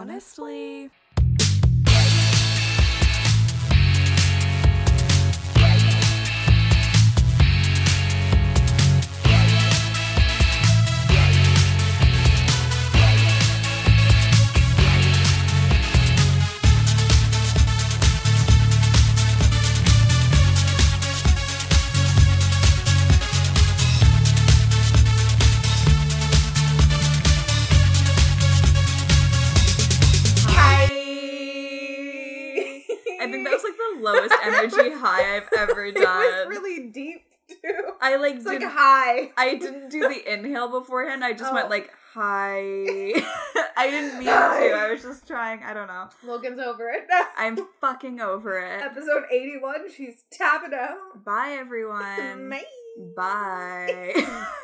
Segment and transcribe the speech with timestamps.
[0.00, 0.90] honestly.
[35.68, 35.72] High
[36.26, 37.56] I've it was really deep too.
[38.00, 39.30] I like It's like did, a high.
[39.36, 41.24] I didn't do the inhale beforehand.
[41.24, 41.54] I just Oh.
[41.54, 42.62] went like hi.
[43.76, 44.32] I didn't mean to.
[44.32, 45.62] I was just trying.
[45.62, 46.08] I don't know.
[46.24, 47.06] Logan's over it.
[47.36, 48.82] I'm fucking over it.
[48.82, 51.24] Episode 81, she's tapping out.
[51.24, 52.48] Bye everyone.
[53.16, 54.12] Bye.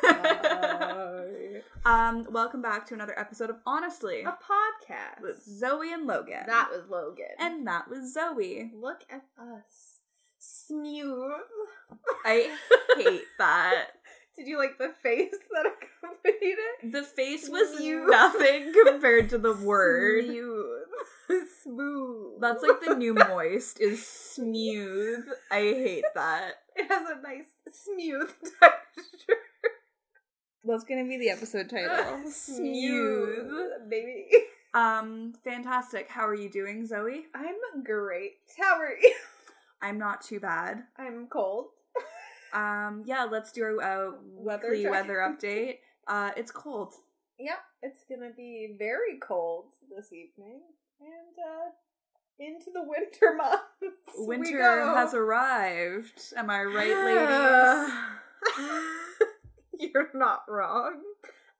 [0.01, 1.61] Bye.
[1.85, 5.21] um, welcome back to another episode of Honestly A podcast.
[5.21, 6.43] with Zoe and Logan.
[6.45, 7.25] That was Logan.
[7.39, 8.71] and that was Zoe.
[8.75, 9.96] look at us.
[10.47, 11.31] Smooth.
[12.25, 12.55] I
[12.97, 13.87] hate that.
[14.37, 16.91] Did you like the face that accompanied it?
[16.91, 18.09] The face was Smooth.
[18.09, 20.25] nothing compared to the word.
[20.25, 21.47] Smooth.
[21.63, 22.39] Smooth.
[22.39, 25.25] That's like the new moist is smooth.
[25.51, 26.51] I hate that.
[26.75, 28.29] It has a nice smooth
[28.61, 29.33] texture.
[30.63, 32.29] That's gonna be the episode title.
[32.29, 33.49] Smooth.
[33.89, 34.27] baby.
[34.73, 36.07] Um, fantastic.
[36.09, 37.25] How are you doing, Zoe?
[37.33, 38.33] I'm great.
[38.57, 39.15] How are you?
[39.81, 40.83] I'm not too bad.
[40.97, 41.67] I'm cold.
[42.53, 44.91] Um, yeah, let's do a, uh, Weather weekly check.
[44.91, 45.79] weather update.
[46.07, 46.93] Uh, it's cold.
[47.37, 50.61] Yep, it's gonna be very cold this evening,
[51.01, 51.71] and uh
[52.39, 53.63] into the winter months.
[54.17, 56.21] Winter has arrived.
[56.37, 57.89] Am I right,
[58.57, 59.89] ladies?
[59.93, 61.01] You're not wrong.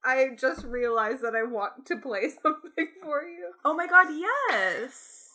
[0.06, 3.52] I just realized that I want to play something for you.
[3.66, 5.32] oh my god, yes.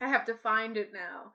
[0.00, 1.32] I have to find it now.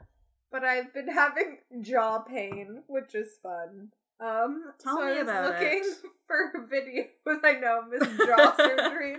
[0.52, 3.90] But I've been having jaw pain, which is fun.
[4.20, 5.98] Um, Tell so me I was about looking it.
[6.28, 7.40] for videos.
[7.44, 9.18] I know, Miss Jaw Surgery.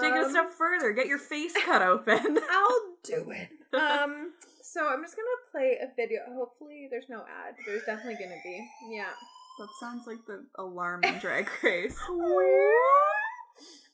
[0.00, 0.92] Take it a Um, step further.
[0.92, 2.38] Get your face cut open.
[2.50, 3.48] I'll do it.
[3.74, 6.20] Um, so I'm just gonna play a video.
[6.34, 7.54] Hopefully, there's no ad.
[7.66, 8.68] There's definitely gonna be.
[8.90, 9.10] Yeah.
[9.58, 11.96] That sounds like the alarm in Drag Race.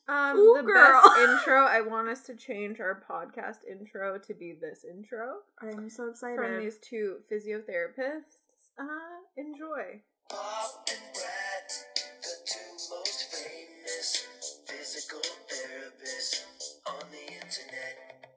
[0.09, 1.01] Um, Ooh, the girl.
[1.03, 1.65] best intro.
[1.65, 6.37] I want us to change our podcast intro to be this intro I'm so excited.
[6.37, 8.47] from these two physiotherapists.
[8.79, 8.85] Uh,
[9.35, 10.01] enjoy.
[10.29, 11.71] Bob and Brad,
[12.21, 14.27] the two most famous
[14.65, 15.19] physical
[15.49, 16.43] therapists
[16.85, 18.27] on the internet.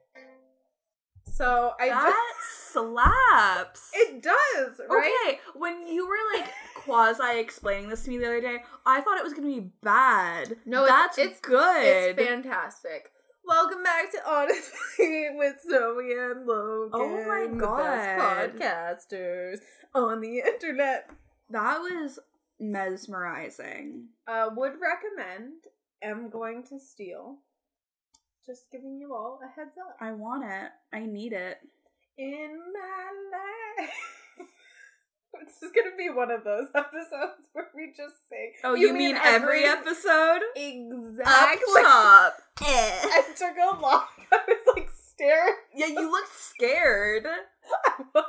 [1.25, 2.33] So I that
[2.71, 3.89] slaps.
[3.93, 5.11] it does right.
[5.25, 6.49] Okay, when you were like
[6.85, 10.57] quasi explaining this to me the other day, I thought it was gonna be bad.
[10.65, 11.83] No, that's it's- good.
[11.85, 13.11] It's fantastic.
[13.45, 16.91] Welcome back to Honestly with Zoe and Logan.
[16.93, 18.51] Oh my God.
[18.59, 19.57] podcasters
[19.95, 21.09] on the internet.
[21.49, 22.19] that was
[22.59, 24.07] mesmerizing.
[24.27, 25.53] Uh, would recommend.
[26.03, 27.37] Am going to steal.
[28.45, 29.97] Just giving you all a heads up.
[29.99, 30.69] I want it.
[30.93, 31.57] I need it.
[32.17, 33.89] In my life.
[35.45, 38.53] This is gonna be one of those episodes where we just say.
[38.63, 40.41] Oh, you, mean, every episode?
[40.55, 41.81] Exactly.
[41.85, 42.33] Up top.
[42.61, 44.07] I took a lot.
[44.31, 45.55] I was like staring.
[45.75, 47.25] Yeah, you looked scared.
[47.25, 48.25] I was.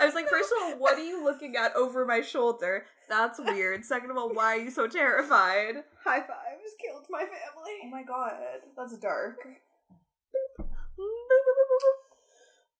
[0.00, 2.84] I was like, first of all, what are you looking at over my shoulder?
[3.08, 3.84] That's weird.
[3.84, 5.84] Second of all, why are you so terrified?
[6.02, 7.78] High fives killed my family.
[7.84, 8.32] Oh my god,
[8.76, 9.36] that's dark.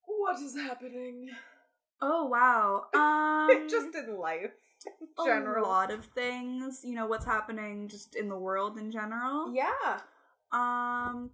[0.06, 1.30] What is happening?
[2.06, 2.84] Oh wow.
[2.94, 4.50] Um just in life.
[5.24, 5.64] general.
[5.64, 6.80] A lot of things.
[6.84, 9.52] You know what's happening just in the world in general.
[9.54, 10.00] Yeah.
[10.52, 11.30] Um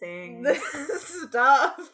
[0.00, 0.46] things.
[0.72, 1.90] The stuff.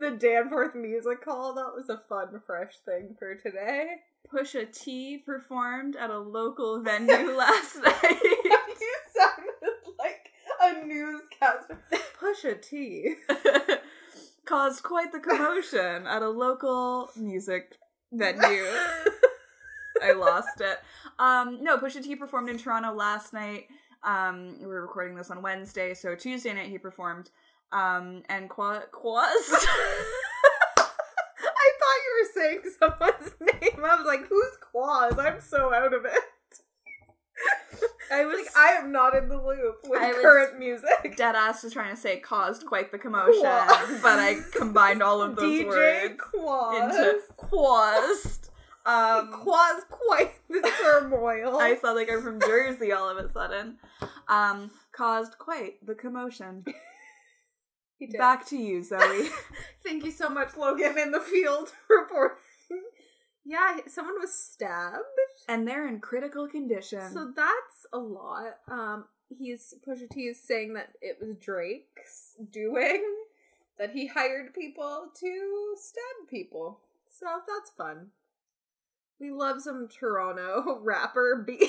[0.00, 3.96] The Danforth Music Hall, that was a fun, fresh thing for today.
[4.32, 8.20] Pusha T performed at a local venue last night.
[8.22, 11.78] you sounded like a newscaster.
[12.20, 13.14] Pusha T.
[14.44, 17.78] Caused quite the commotion at a local music
[18.12, 18.64] venue.
[20.02, 20.78] I lost it.
[21.18, 23.66] Um, no, Pusha T performed in Toronto last night.
[24.02, 27.30] Um, we were recording this on Wednesday, so Tuesday night he performed.
[27.70, 29.52] Um, and Qua Quaz.
[30.76, 33.84] I thought you were saying someone's name.
[33.84, 35.18] I was like, who's Quaz?
[35.18, 36.20] I'm so out of it.
[38.12, 40.88] I was like, I am not in the loop with I current music.
[41.16, 45.36] dead ass was trying to say caused quite the commotion, but I combined all of
[45.36, 46.82] those DJ words Quaz.
[46.82, 48.50] into caused.
[48.84, 51.58] Um, Quaz quite the turmoil.
[51.58, 53.78] I sound like I'm from Jersey all of a sudden.
[54.28, 56.64] Um, caused quite the commotion.
[58.18, 59.28] Back to you, Zoe.
[59.84, 62.36] Thank you so much, Logan, in the field reporting.
[63.44, 65.02] Yeah, someone was stabbed.
[65.48, 67.10] and they're in critical condition.
[67.12, 68.58] So that's a lot.
[68.68, 69.04] Um,
[69.36, 73.02] he's Pusha T is saying that it was Drake's doing,
[73.78, 76.80] that he hired people to stab people.
[77.10, 78.08] So that's fun.
[79.20, 81.68] We love some Toronto rapper beef.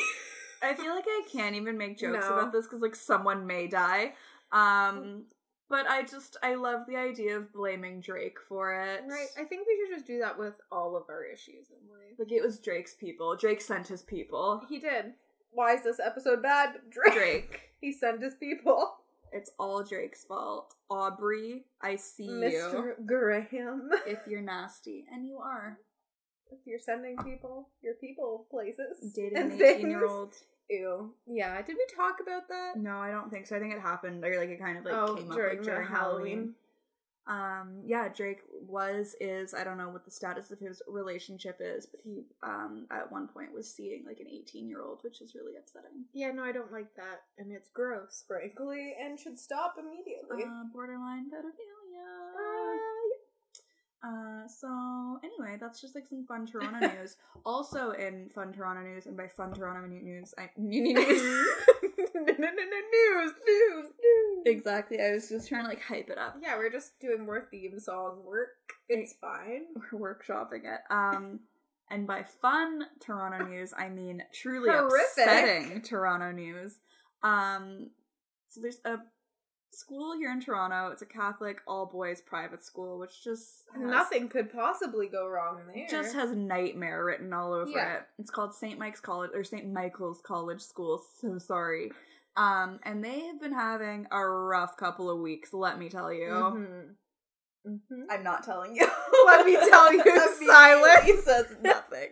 [0.64, 2.38] I feel like I can't even make jokes No.
[2.38, 4.14] about this because like someone may die.
[4.52, 5.24] Um,
[5.70, 9.02] but I just I love the idea of blaming Drake for it.
[9.08, 9.28] right.
[9.40, 12.16] I think we should just do that with all of our issues in life.
[12.20, 13.36] Like it was Drake's people.
[13.36, 14.62] Drake sent his people.
[14.70, 15.14] He did.
[15.52, 16.76] Why is this episode bad?
[16.90, 17.14] Drake.
[17.14, 17.62] Drake.
[17.84, 18.94] He sent his people.
[19.34, 20.74] It's all Drake's fault.
[20.90, 22.32] Aubrey, I see you.
[22.32, 23.06] Mr.
[23.06, 23.90] Graham.
[24.08, 25.80] If you're nasty, and you are
[26.52, 29.12] If you're sending people, your people places.
[29.14, 30.34] dating an 18 year old.
[30.70, 31.14] Ew.
[31.28, 32.78] Yeah, did we talk about that?
[32.78, 33.56] No, I don't think so.
[33.56, 35.66] I think it happened or like it kind of like oh, came up during, like,
[35.66, 36.26] during Halloween.
[36.26, 36.56] Halloween.
[37.26, 41.86] Um, yeah, Drake was is I don't know what the status of his relationship is,
[41.86, 45.34] but he um at one point was seeing like an 18 year old, which is
[45.34, 46.04] really upsetting.
[46.14, 50.44] Yeah, no, I don't like that, and it's gross, frankly, and should stop immediately.
[50.44, 52.04] Uh, borderline pedophilia.
[52.36, 52.53] Uh,
[54.04, 54.68] Uh, so
[55.24, 57.16] anyway, that's just like some fun Toronto news.
[57.46, 60.96] Also in fun Toronto news, and by fun Toronto news, I news.
[62.14, 64.44] news, news, news.
[64.46, 65.00] exactly.
[65.02, 66.38] I was just trying to like hype it up.
[66.42, 68.50] Yeah, we're just doing more theme song work.
[68.90, 69.64] It's fine.
[69.92, 70.82] We're workshopping it.
[70.90, 71.40] Um,
[71.90, 75.06] and by fun Toronto news, I mean truly Horrific.
[75.18, 76.80] upsetting Toronto news.
[77.24, 77.90] Um,
[78.50, 78.98] so there's a
[79.74, 80.90] school here in Toronto.
[80.92, 85.62] It's a Catholic all boys private school, which just has- Nothing could possibly go wrong
[85.74, 85.88] there.
[85.90, 87.96] just has nightmare written all over Yeah.
[87.98, 88.04] it.
[88.20, 88.78] It's called St.
[88.80, 89.72] Mike's College or St.
[89.72, 91.04] Michael's College School.
[91.20, 91.92] So sorry.
[92.36, 95.54] Um, and they have been having a rough couple of weeks.
[95.54, 96.30] Let me tell you.
[96.30, 96.96] Mhm.
[97.68, 98.06] Mhm.
[98.10, 98.88] I'm not telling you.
[99.26, 100.04] Let me tell you,
[100.48, 101.04] silence.
[101.06, 102.10] He says nothing.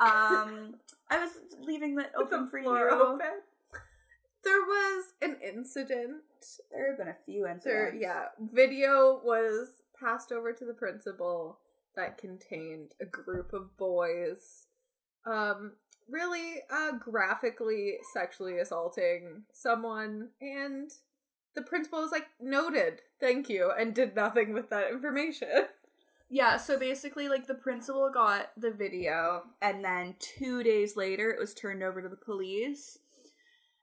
[0.00, 0.76] Um,
[1.10, 1.30] I was
[1.60, 2.68] leaving it With the open for you.
[2.68, 3.26] open.
[4.44, 6.22] There was an incident.
[6.70, 7.64] There have been a few incidents.
[7.64, 11.58] There, yeah, video was passed over to the principal
[11.96, 14.66] that contained a group of boys,
[15.26, 15.72] um,
[16.08, 20.90] really uh, graphically sexually assaulting someone, and
[21.54, 25.48] the principal was like, "Noted, thank you," and did nothing with that information.
[26.34, 31.38] Yeah, so basically, like, the principal got the video, and then two days later, it
[31.38, 32.96] was turned over to the police.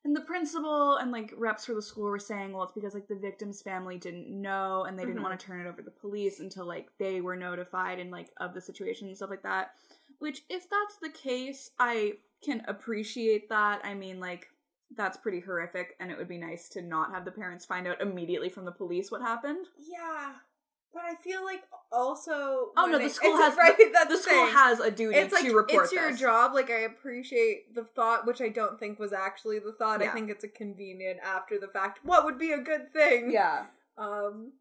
[0.06, 3.07] And the principal and, like, reps for the school were saying, well, it's because, like,
[3.07, 5.24] the victim's family didn't know, and they didn't Mhm.
[5.24, 8.31] want to turn it over to the police until, like, they were notified and, like,
[8.38, 9.75] of the situation and stuff like that.
[10.19, 13.81] Which, if that's the case, I can appreciate that.
[13.84, 14.54] I mean, like,
[14.92, 18.02] that's pretty horrific, and it would be nice to not have the parents find out
[18.02, 19.68] immediately from the police what happened.
[19.78, 20.36] Yeah,
[20.94, 22.70] but I feel like also.
[22.78, 23.76] Oh, no, the school has- right.
[23.94, 26.20] That's the the school has a duty it's like to report it's your this.
[26.20, 26.54] job.
[26.54, 30.02] Like I appreciate the thought, which I don't think was actually the thought.
[30.02, 30.10] Yeah.
[30.10, 32.00] I think it's a convenient after the fact.
[32.04, 33.32] What would be a good thing?
[33.32, 33.66] Yeah.
[33.98, 34.54] Um,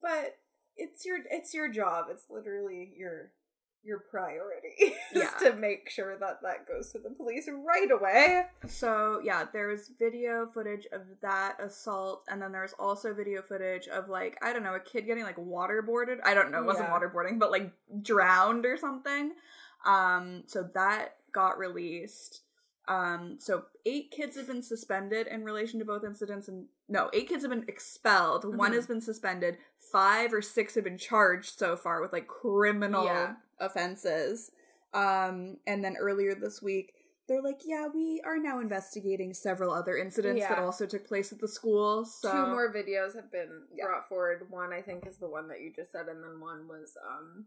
[0.00, 0.36] but
[0.76, 2.06] it's your it's your job.
[2.10, 3.32] It's literally your
[3.82, 5.30] your priority is Yeah.
[5.40, 8.44] to make sure that that goes to the police right away.
[8.68, 14.08] So yeah, there's video footage of that assault, and then there's also video footage of
[14.08, 16.18] like I don't know a kid getting like waterboarded.
[16.24, 16.98] I don't know, it wasn't Yeah.
[16.98, 19.32] waterboarding, but like drowned or something.
[19.84, 22.42] Um, so that got released.
[22.88, 27.28] Um, so eight kids have been suspended in relation to both incidents, and no, eight
[27.28, 28.44] kids have been expelled.
[28.44, 28.74] One Mhm.
[28.74, 29.58] has been suspended.
[29.78, 33.36] Five or six have been charged so far with like criminal Yeah.
[33.60, 34.50] Offenses.
[34.92, 36.94] Um, and then earlier this week,
[37.28, 41.38] they're like, yeah, we are now investigating several other incidents that also took place at
[41.38, 42.04] the school.
[42.04, 43.86] So Two more videos have been Yeah.
[43.86, 44.50] brought forward.
[44.50, 47.46] One I think is the one that you just said, and then one was um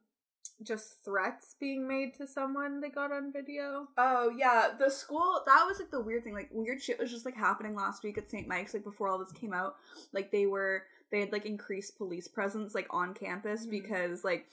[0.61, 3.89] just threats being made to someone they got on video.
[3.97, 6.33] Oh yeah, the school that was like the weird thing.
[6.33, 8.47] Like weird shit was just like happening last week at St.
[8.47, 9.75] Mike's, like before all this came out.
[10.13, 13.71] Like they were they had like increased police presence like on campus Mhm.
[13.71, 14.45] because like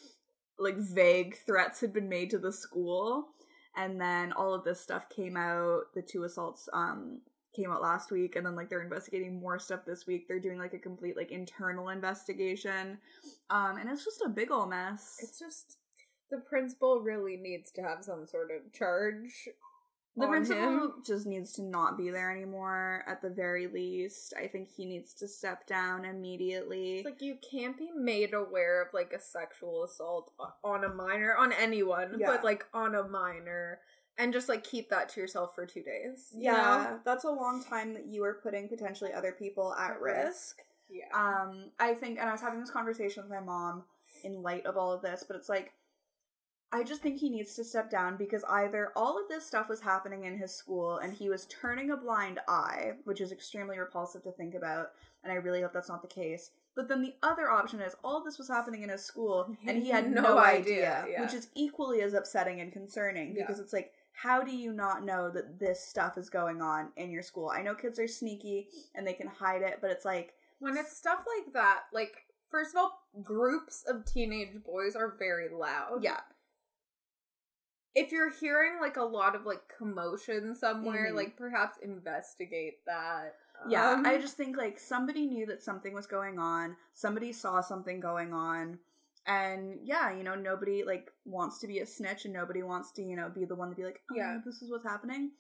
[0.61, 3.29] like vague threats had been made to the school.
[3.77, 5.93] And then all of this stuff came out.
[5.95, 7.21] The two assaults um
[7.55, 10.29] came out last week and then like they're investigating more stuff this week.
[10.29, 12.99] They're doing like a complete like internal investigation.
[13.49, 15.17] Um and it's just a big ol' mess.
[15.21, 15.79] It's just
[16.31, 19.49] the principal really needs to have some sort of charge.
[20.21, 20.93] The principal him.
[21.05, 24.35] just needs to not be there anymore at the very least.
[24.39, 26.99] I think he needs to step down immediately.
[26.99, 30.33] It's like you can't be made aware of like a sexual assault
[30.65, 32.27] on a minor, on anyone, Yeah.
[32.29, 33.81] but like on a minor,
[34.19, 36.33] and just like keep that to yourself for two days.
[36.37, 37.01] Yeah, know?
[37.05, 40.17] that's a long time that you are putting potentially other people at At risk.
[40.27, 40.57] risk.
[40.91, 41.07] yeah.
[41.15, 43.85] Um, I think, and I was having this conversation with my mom
[44.25, 45.73] in light of all of this, but it's like,
[46.73, 49.81] I just think he needs to step down because either all of this stuff was
[49.81, 54.23] happening in his school and he was turning a blind eye, which is extremely repulsive
[54.23, 54.91] to think about,
[55.25, 56.51] and I really hope that's not the case.
[56.77, 59.91] But then the other option is all this was happening in his school and he
[59.91, 61.23] had no, No idea, idea, yeah.
[61.23, 63.43] which is equally as upsetting and concerning Yeah.
[63.47, 67.11] because it's like, how do you not know that this stuff is going on in
[67.11, 67.51] your school?
[67.53, 70.97] I know kids are sneaky and they can hide it, but it's like, when it's
[70.97, 72.13] stuff like that, like
[72.51, 76.03] first of all, groups of teenage boys are very loud.
[76.03, 76.21] yeah,
[77.95, 81.17] If you're hearing like a lot of like commotion somewhere, Mhm.
[81.17, 83.37] like perhaps investigate that.
[83.69, 87.61] Yeah, Um, I just think like somebody knew that something was going on, somebody saw
[87.61, 88.79] something going on,
[89.27, 93.03] and yeah, you know, nobody like wants to be a snitch and nobody wants to,
[93.03, 94.41] you know, be the one to be like, oh, Yeah.
[94.45, 95.33] this is what's happening.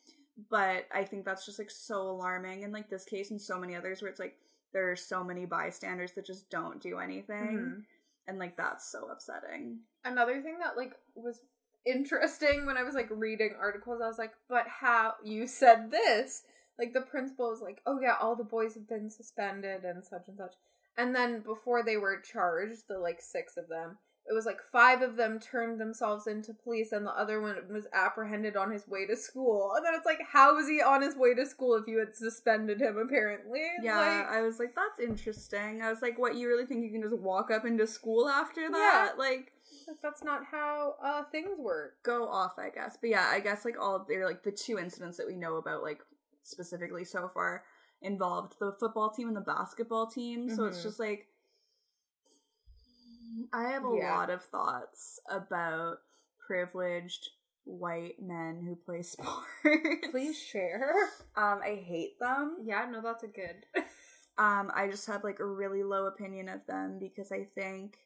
[0.50, 3.74] But I think that's just like so alarming in like this case and so many
[3.76, 4.38] others where it's like
[4.72, 7.58] there are so many bystanders that just don't do anything.
[7.58, 7.86] Mhm.
[8.26, 9.80] And like that's so upsetting.
[10.04, 11.42] another thing that like was
[11.86, 16.42] interesting when I was like reading articles, I was like, but how you said this?
[16.78, 20.28] Like the principal was like, oh yeah, all the boys have been suspended and such
[20.28, 20.54] and such.
[20.96, 25.02] And then before they were charged, the like six of them, it was like five
[25.02, 29.06] of them turned themselves into police and the other one was apprehended on his way
[29.06, 29.72] to school.
[29.76, 32.14] And then it's like, how was he on his way to school if you had
[32.14, 33.62] suspended him apparently?
[33.82, 35.82] Yeah, Like, I was like, that's interesting.
[35.82, 38.70] I was like, what, you really think you can just walk up into school after
[38.70, 39.14] that?
[39.18, 39.52] Like,
[40.02, 42.02] that's not how uh things work.
[42.02, 42.96] go off, I guess.
[43.00, 45.82] But yeah, I guess like all they're like the two incidents that we know about,
[45.82, 46.00] like
[46.42, 47.64] specifically so far,
[48.02, 50.48] involved the football team and the basketball team.
[50.48, 50.82] So it's Mhm.
[50.82, 51.26] just like
[53.52, 54.12] I have a Yeah.
[54.16, 55.98] lot of thoughts about
[56.46, 57.30] privileged
[57.64, 60.08] white men who play sports.
[60.10, 60.94] Please share.
[61.36, 62.58] Um, I hate them.
[62.62, 63.66] Yeah, no, that's a good.
[64.38, 67.98] Um, I just have like a really low opinion of them because I think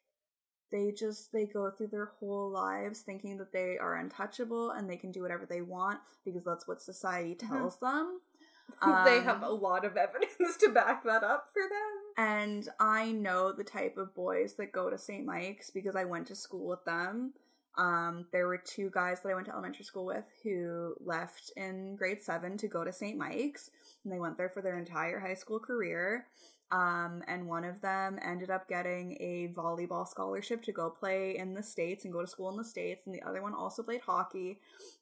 [0.75, 4.97] they just they go through their whole lives thinking that they are untouchable and they
[4.97, 7.49] can do whatever they want because that's what society Mhm.
[7.49, 8.21] tells them.
[9.05, 11.93] they Um, have a lot of evidence to back that up for them.
[12.17, 15.25] And I know the type of boys that go to St.
[15.25, 17.35] Mike's because I went to school with them.
[17.77, 21.97] Um, there were two guys that I went to elementary school with who left in
[21.97, 23.17] grade seven to go to St.
[23.19, 23.71] Mike's,
[24.05, 26.27] and they went there for their entire high school career.
[26.71, 31.55] Um, and one of them ended up getting a volleyball scholarship to go play in
[31.55, 34.01] the States and go to school in the States, and the other one also played
[34.01, 34.59] hockey.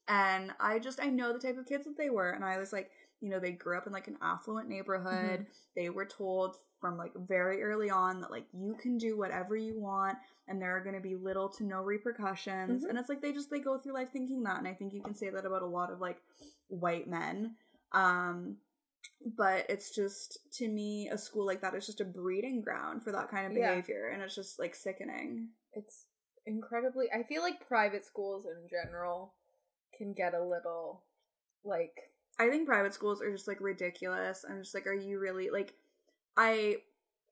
[0.09, 2.73] And I just, I know the type of kids that they were, and I was
[2.73, 2.90] like,
[3.21, 7.12] you know, they grew up in like an affluent neighborhood they were told from like
[7.16, 10.97] very early on that like you can do whatever you want and there are going
[10.97, 12.88] to be little to no repercussions Mhm.
[12.90, 15.00] and it's like they just they go through life thinking that and i think you
[15.00, 16.21] can say that about a lot of like
[16.69, 17.54] white men
[17.92, 18.57] um
[19.37, 23.12] but it's just to me a school like that is just a breeding ground for
[23.12, 23.71] that kind of Yeah.
[23.75, 26.06] behavior and it's just like sickening It's
[26.47, 27.06] incredibly.
[27.12, 29.32] I feel like private schools in general
[29.97, 31.04] can get a little
[31.64, 34.44] like I think private schools are just like ridiculous.
[34.49, 35.75] I'm just like, are you really like?
[36.37, 36.76] I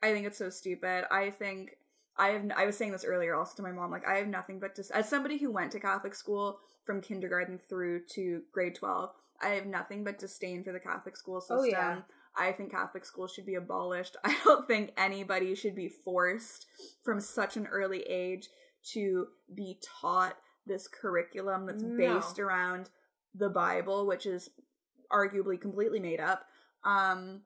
[0.02, 1.04] I think it's so stupid.
[1.10, 1.76] I think
[2.18, 2.50] I have.
[2.54, 3.90] I was saying this earlier also to my mom.
[3.90, 7.58] Like, I have nothing but to as somebody who went to Catholic school from kindergarten
[7.58, 9.10] through to grade twelve.
[9.42, 11.58] I have nothing but disdain for the Catholic school system.
[11.60, 11.98] Oh, yeah.
[12.36, 14.16] I think Catholic schools should be abolished.
[14.24, 16.66] I don't think anybody should be forced
[17.02, 18.48] from such an early age
[18.92, 21.96] to be taught this curriculum that's No.
[21.96, 22.90] based around
[23.34, 24.50] the Bible, which is
[25.12, 26.44] arguably completely made up.
[26.84, 27.42] Um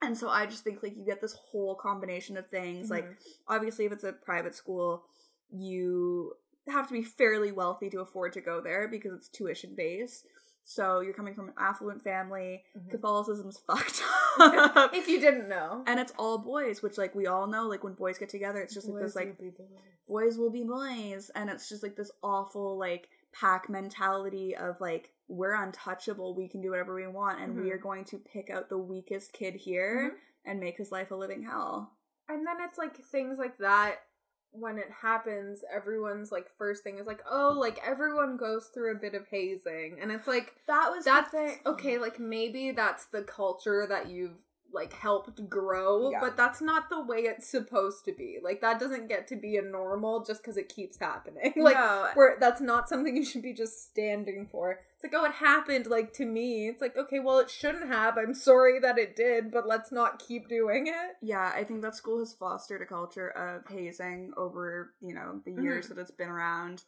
[0.00, 2.88] and so I just think like you get this whole combination of things.
[2.90, 3.16] Like Mhm.
[3.48, 5.04] obviously if it's a private school,
[5.50, 6.34] you
[6.68, 10.26] have to be fairly wealthy to afford to go there because it's tuition based.
[10.70, 12.62] So you're coming from an affluent family.
[12.76, 12.90] Mhm.
[12.90, 14.02] Catholicism's fucked
[14.38, 14.92] up.
[14.94, 15.82] if you didn't know.
[15.86, 18.74] and it's all boys, which like we all know, like when boys get together, it's
[18.74, 19.38] just like this like
[20.06, 25.10] boys will be boys and it's just like this awful like pack mentality of like
[25.28, 27.72] we're untouchable we can do whatever we want and we Mhm.
[27.74, 31.42] are going to pick out the weakest kid here and make his life a living
[31.42, 31.92] hell
[32.28, 34.00] And then it's like things like that
[34.52, 39.00] when it happens, everyone's like first thing is like, oh, like everyone goes through a
[39.00, 39.98] bit of hazing.
[40.00, 41.34] And it's like that was that's
[41.66, 44.38] okay, like maybe that's the culture that you've
[44.72, 46.20] like helped grow, Yeah.
[46.20, 48.38] but that's not the way it's supposed to be.
[48.42, 51.52] Like that doesn't get to be a normal just because it keeps happening.
[51.56, 54.80] like no, where that's not something you should be just standing for.
[54.94, 56.68] It's like, oh, it happened like to me.
[56.68, 58.18] It's like, okay, well, it shouldn't have.
[58.18, 61.16] I'm sorry that it did, but let's not keep doing it.
[61.22, 65.52] yeah i think that school has fostered a culture of hazing over you know the
[65.62, 66.82] years that it's been around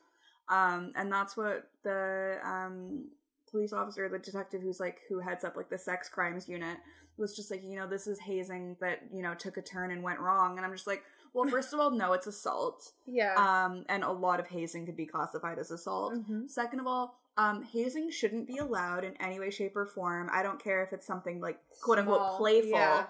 [0.49, 3.05] um and that's what the um
[3.51, 6.79] police officer, the detective who's like who heads up like the sex crimes unit,
[7.21, 10.03] was just like, you know, this is hazing that you know took a turn and
[10.03, 13.35] went wrong, and I'm just like, well, first of all, no, it's assault, Yeah.
[13.37, 16.15] um, and a lot of hazing could be classified as assault.
[16.15, 16.51] Mhm.
[16.51, 20.29] Second of all, um, hazing shouldn't be allowed in any way, shape, or form.
[20.33, 22.71] I don't care if it's something like quote unquote Small, playful.
[22.71, 23.07] yeah.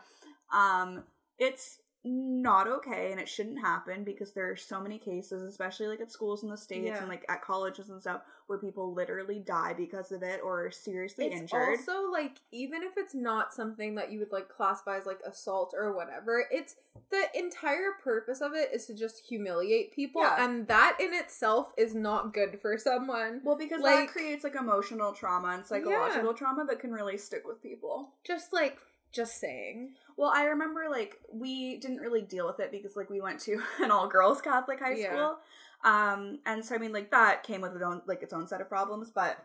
[0.52, 1.04] Um,
[1.38, 6.00] it's not okay and it shouldn't happen because there are so many cases, especially like
[6.00, 6.99] at schools in the states Yeah.
[6.99, 10.71] and like at colleges and stuff, where people literally die because of it or are
[10.71, 11.61] seriously it's injured.
[11.78, 15.73] also like even if it's not something that you would like classify as like assault
[15.76, 16.75] or whatever it's
[17.11, 20.45] the entire purpose of it is to just humiliate people Yeah.
[20.45, 24.54] and that in itself is not good for someone well, because like- that creates like
[24.57, 28.14] emotional trauma and psychological trauma that can really stick with people.
[28.25, 28.78] just like
[29.12, 33.22] just saying Well, I remember like we didn't really deal with it because like we
[33.22, 35.06] went to an all girls Catholic high Yeah.
[35.08, 35.38] school.
[35.82, 38.60] Um and so I mean like that came with its own like its own set
[38.60, 39.38] of problems, but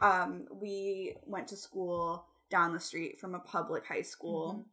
[0.00, 4.64] um we went to school down the street from a public high school.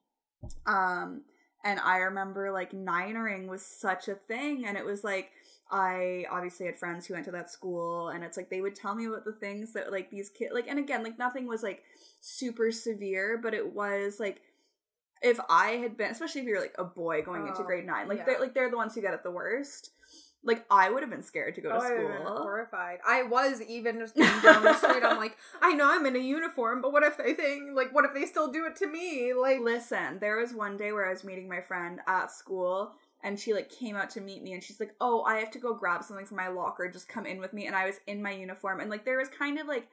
[0.68, 1.24] Um
[1.66, 5.32] and I remember like ninering was such a thing and it was like
[5.72, 8.94] I obviously had friends who went to that school and it's like they would tell
[8.94, 11.82] me about the things that like these kids like and again like nothing was like
[12.22, 14.44] super severe but it was like
[15.22, 18.08] if I had been especially if you're like a boy going into Oh, grade 9
[18.08, 18.24] like yeah.
[18.26, 19.92] they're like they're the ones who get it the worst
[20.44, 23.00] like I would have been scared to go to Oh, I been school horrified.
[23.06, 25.04] I was even just down the street.
[25.04, 28.06] I'm like, I know I'm in a uniform, but what if they think like, what
[28.06, 29.34] if they still do it to me?
[29.34, 32.94] Like, Listen, there was one day where I was meeting my friend at school
[33.24, 35.60] and she like came out to meet me and she's like, "Oh, I have to
[35.60, 36.88] go grab something from my locker.
[36.90, 39.28] Just come in with me." And I was in my uniform and like there was
[39.30, 39.88] kind of like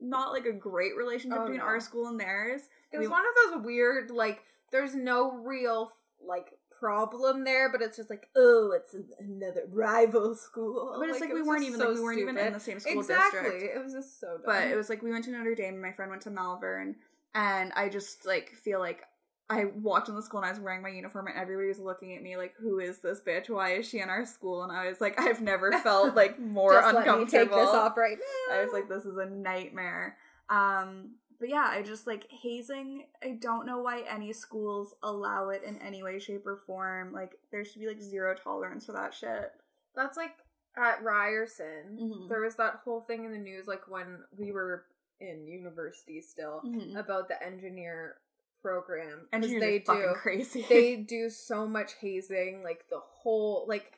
[0.00, 1.64] not like a great relationship Oh, between no.
[1.66, 2.62] our school and theirs.
[2.90, 4.40] it was we- one of those weird like,
[4.72, 5.92] there's no real
[6.26, 10.96] like problem there, but it's just like, oh, it's another rival school.
[10.98, 12.80] But it's like, it we weren't even so like we weren't even in the same
[12.80, 13.50] school exactly.
[13.50, 13.76] district.
[13.76, 14.42] It was just so dumb.
[14.46, 16.96] But it was like we went to Notre Dame and my friend went to Malvern
[17.34, 19.02] and I just like feel like
[19.50, 22.14] I walked in the school and I was wearing my uniform and everybody was looking
[22.14, 23.50] at me like, "Who is this bitch?
[23.50, 26.74] Why is she in our school?" And I was like, "I've never felt like more
[26.74, 28.56] just let me uncomfortable." take this off right now.
[28.56, 30.16] I was like, this is a nightmare.
[30.48, 33.06] Um, but yeah, I just like hazing.
[33.22, 37.12] I don't know why any schools allow it in any way, shape, or form.
[37.12, 39.50] Like, there should be like zero tolerance for that shit.
[39.96, 40.34] That's like
[40.76, 41.98] at Ryerson.
[42.00, 42.28] Mhm.
[42.28, 44.84] There was that whole thing in the news, like when we were
[45.18, 46.96] in university still, Mhm.
[46.96, 48.18] about the engineer
[48.62, 49.26] program.
[49.32, 50.14] Engineers they fucking do.
[50.14, 50.66] crazy.
[50.68, 53.92] They do so much hazing, like the whole like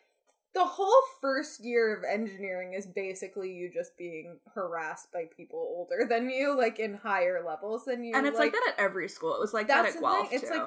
[0.55, 6.07] the whole first year of engineering is basically you just being harassed by people older
[6.07, 8.15] than you, like in higher levels than you.
[8.15, 9.35] and it's like, that at every school.
[9.35, 10.29] It was like that at Guelph.
[10.33, 10.63] It's like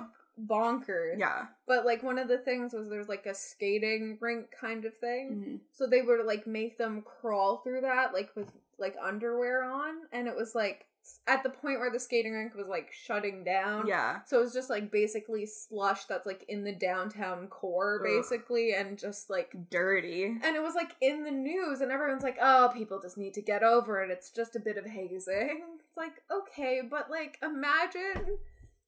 [0.48, 1.18] bonkers.
[1.20, 1.46] yeah.
[1.68, 5.30] But like one of the things was there's like a skating rink kind of thing.
[5.32, 5.60] Mhm.
[5.72, 10.28] So they would like make them crawl through that like with like underwear on and
[10.28, 10.86] it was like
[11.28, 13.88] at the point where the skating rink was like shutting down.
[13.88, 14.20] Yeah.
[14.26, 18.08] So it was just like basically slush that's like in the downtown core Ugh.
[18.08, 20.26] basically and just like Dirty.
[20.26, 23.42] and it was like in the news and everyone's like, "Oh, people just need to
[23.42, 24.10] get over it.
[24.12, 28.38] It's just a bit of hazing." It's like, "Okay, but like imagine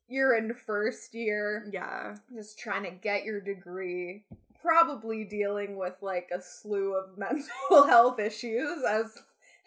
[0.09, 2.15] you're in first year Yeah.
[2.35, 4.23] just trying to get your degree,
[4.61, 9.17] probably dealing with like a slew of mental health issues as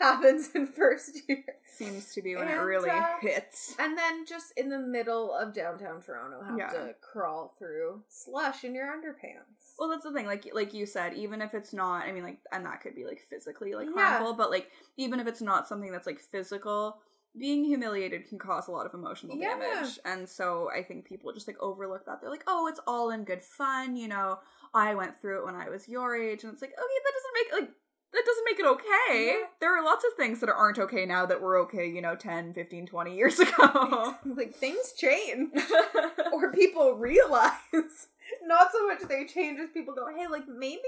[0.00, 1.44] happens in first year.
[1.76, 3.74] Seems to be when it really uh, hits.
[3.78, 6.68] And then just in the middle of downtown Toronto have Yeah.
[6.70, 9.74] to crawl through slush in your underpants.
[9.78, 10.26] Well, that's the thing.
[10.26, 13.04] Like, like you said, even if it's not, I mean, like, and that could be
[13.06, 14.18] like physically like Yeah.
[14.18, 17.00] harmful, but like, even if it's not something that's like physical,
[17.38, 19.50] being humiliated can cause a lot of emotional Yeah.
[19.56, 19.98] damage.
[20.04, 22.20] And so I think people just like overlook that.
[22.20, 24.40] They're like, oh, it's all in good fun, you know.
[24.74, 27.34] I went through it when I was your age, and it's like, okay, that doesn't
[27.34, 27.70] make like
[28.12, 29.26] that doesn't make it okay.
[29.40, 29.46] Yeah.
[29.60, 32.54] There are lots of things that aren't okay now that were okay, you know, 10,
[32.54, 34.14] 15, 20 years ago.
[34.24, 35.50] like things change.
[36.32, 38.08] or people realize
[38.44, 40.80] not so much they change as people go hey like maybe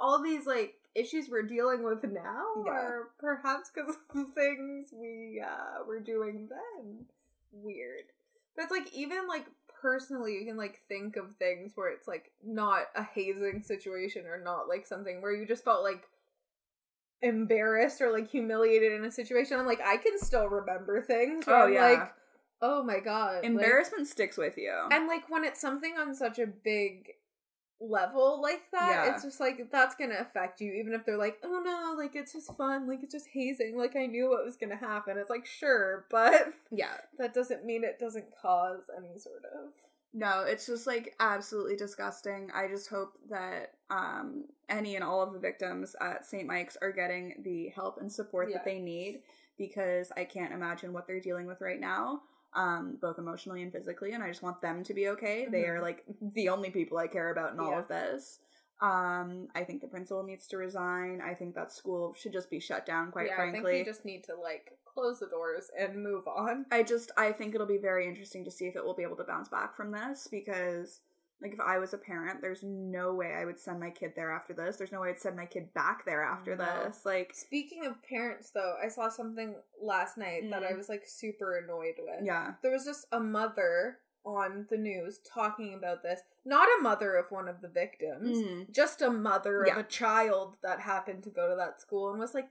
[0.00, 2.72] all these like issues we're dealing with now Yeah.
[2.72, 7.04] are perhaps because of things we uh were doing then
[7.52, 8.04] weird
[8.56, 9.46] but it's like even like
[9.82, 14.40] personally you can like think of things where it's like not a hazing situation or
[14.42, 16.08] not like something where you just felt like
[17.22, 21.66] embarrassed or like humiliated in a situation i'm like i can still remember things Oh,
[21.66, 21.88] I'm yeah.
[21.88, 22.12] like
[22.60, 24.72] oh my god like- Embarrassment sticks with you.
[24.90, 27.12] and like when it's something on such a big
[27.84, 29.12] level like that, Yeah.
[29.14, 32.32] it's just like that's gonna affect you, even if they're like, oh no, like it's
[32.32, 35.18] just fun, like it's just hazing, like I knew what was gonna happen.
[35.18, 36.92] It's like sure, but yeah.
[37.18, 39.70] that doesn't mean it doesn't cause any sort of
[40.14, 42.50] No, it's just like absolutely disgusting.
[42.54, 46.46] I just hope that um, any and all of the victims at St.
[46.46, 48.56] Mike's are getting the help and support Yeah.
[48.58, 49.22] that they need
[49.56, 52.22] because I can't imagine what they're dealing with right now,
[52.52, 55.46] um, both emotionally and physically, and I just want them to be okay.
[55.46, 55.82] They are Mhm.
[55.82, 57.78] like the only people I care about in all Yeah.
[57.80, 58.40] of this.
[58.80, 61.20] Um, I think the principal needs to resign.
[61.20, 63.60] I think that school should just be shut down, quite yeah, frankly.
[63.60, 66.66] I think they just need to like close the doors and move on.
[66.70, 69.16] I just I think it'll be very interesting to see if it will be able
[69.16, 71.00] to bounce back from this because
[71.40, 74.30] like if I was a parent, there's no way I would send my kid there
[74.30, 74.76] after this.
[74.76, 76.64] There's no way I'd send my kid back there after No.
[76.84, 77.04] this.
[77.04, 80.76] Like Speaking of parents, though, I saw something last night that I Mm.
[80.76, 82.22] was like super annoyed with.
[82.24, 82.54] yeah.
[82.62, 86.20] There was just a mother on the news talking about this.
[86.44, 88.70] Not a mother of one of the victims, Mm.
[88.70, 89.72] just a mother Yeah.
[89.72, 92.48] of a child that happened to go to that school and was like,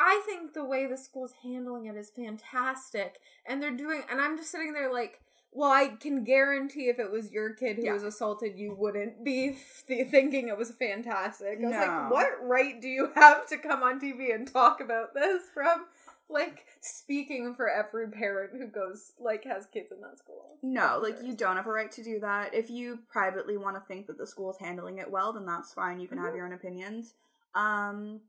[0.00, 3.18] I think the way the school's handling it is fantastic.
[3.46, 5.20] And they're doing, and I'm just sitting there like,
[5.54, 7.92] well, I can guarantee if it was your kid who Yeah.
[7.92, 11.58] was assaulted, you wouldn't be th- thinking it was fantastic.
[11.62, 15.12] I was like, what right do you have to come on TV and talk about
[15.14, 15.84] this from,
[16.30, 20.56] like, speaking for every parent who goes, like, has kids in that school?
[20.62, 22.54] No, like you don't have a right to do that.
[22.54, 26.00] If you privately want to think that the school's handling it well, then that's fine.
[26.00, 26.36] You can have Mhm.
[26.36, 27.14] your own opinions.
[27.54, 28.20] Um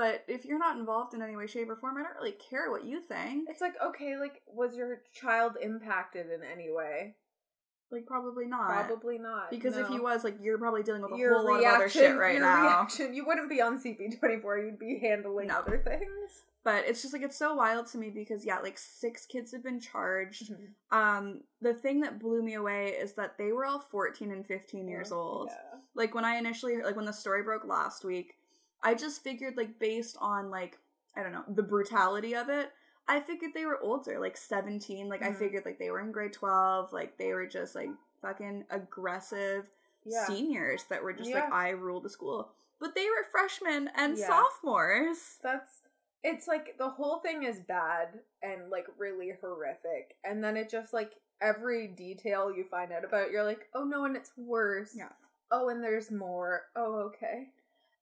[0.00, 2.70] but if you're not involved in any way, shape, or form, I don't really care
[2.70, 3.50] what you think.
[3.50, 7.16] It's like, okay, like, was your child impacted in any way?
[7.92, 8.86] Like probably not.
[8.86, 9.50] Probably not.
[9.50, 11.90] Because if he was, like, you're probably dealing with a your whole lot of other
[11.90, 12.62] shit right your now.
[12.62, 15.58] reaction, you wouldn't be on CP24, you'd be handling No.
[15.58, 16.44] other things.
[16.64, 19.62] But it's just like it's so wild to me because yeah, like six kids have
[19.62, 20.50] been charged.
[20.52, 20.98] Mm-hmm.
[20.98, 24.86] Um, the thing that blew me away is that they were all fourteen and fifteen
[24.88, 25.48] years old.
[25.50, 25.78] Yeah.
[25.94, 28.34] Like when I initially like when the story broke last week,
[28.82, 30.78] I just figured like based on like
[31.16, 32.70] I don't know the brutality of it,
[33.08, 35.08] I figured they were older, like seventeen.
[35.08, 35.38] Like I Mhm.
[35.38, 36.92] figured like they were in grade twelve.
[36.92, 37.90] Like they were just like
[38.22, 39.66] fucking aggressive
[40.04, 40.24] Yeah.
[40.26, 41.40] seniors that were just Yeah.
[41.44, 42.52] like I rule the school.
[42.78, 44.26] But they were freshmen and Yeah.
[44.26, 45.38] sophomores.
[45.42, 45.82] That's
[46.22, 50.16] it's like the whole thing is bad and like really horrific.
[50.22, 54.04] And then it just like every detail you find out about, you're like, oh no,
[54.04, 54.94] and it's worse.
[54.94, 55.08] Yeah.
[55.50, 56.66] Oh, and there's more.
[56.76, 57.48] Oh, okay.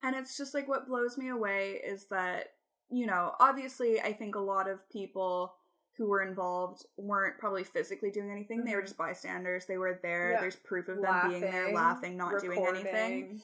[0.03, 2.53] And it's just like what blows me away is that,
[2.89, 5.53] you know, obviously I think a lot of people
[5.97, 8.63] who were involved weren't probably physically doing anything.
[8.63, 8.85] They were Mhm.
[8.85, 9.65] just bystanders.
[9.65, 10.31] They were there.
[10.31, 10.39] Yeah.
[10.41, 13.41] There's proof of them being there, laughing, not doing anything.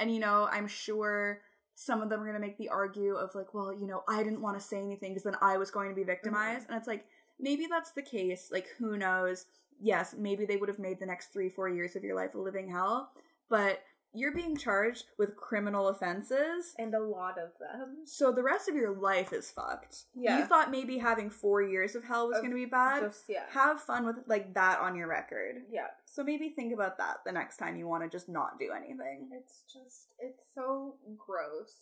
[0.00, 1.42] And you know, I'm sure
[1.74, 4.22] some of them are going to make the argue of like, well, you know, I
[4.24, 6.66] didn't want to say anything because then I was going to be victimized.
[6.68, 7.06] And it's like,
[7.38, 8.50] maybe that's the case.
[8.52, 9.46] Like, who knows?
[9.80, 12.38] Yes, maybe they would have made the next three, four years of your life a
[12.38, 13.12] living hell.
[13.48, 13.82] But
[14.14, 16.74] you're being charged with criminal offenses.
[16.78, 17.98] And a lot of them.
[18.04, 20.04] So the rest of your life is fucked.
[20.14, 20.38] Yeah.
[20.38, 23.02] You thought maybe having four years of hell was going to be bad.
[23.02, 23.44] Just yeah.
[23.50, 25.62] Have fun with like that on your record.
[25.70, 25.88] yeah.
[26.04, 29.28] So maybe think about that the next time you want to just not do anything.
[29.32, 31.74] It's just it's so gross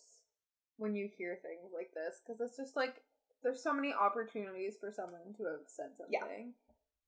[0.77, 3.01] when you hear things like this because it's just like
[3.43, 6.13] there's so many opportunities for someone to have said something.
[6.13, 6.51] Yeah.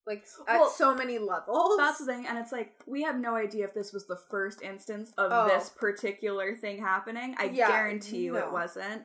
[0.05, 1.77] Like at Well, so many levels.
[1.77, 4.61] That's the thing, and it's like we have no idea if this was the first
[4.61, 5.47] instance of Oh.
[5.47, 7.35] this particular thing happening.
[7.39, 8.39] I Yeah, guarantee you no.
[8.39, 9.03] it wasn't.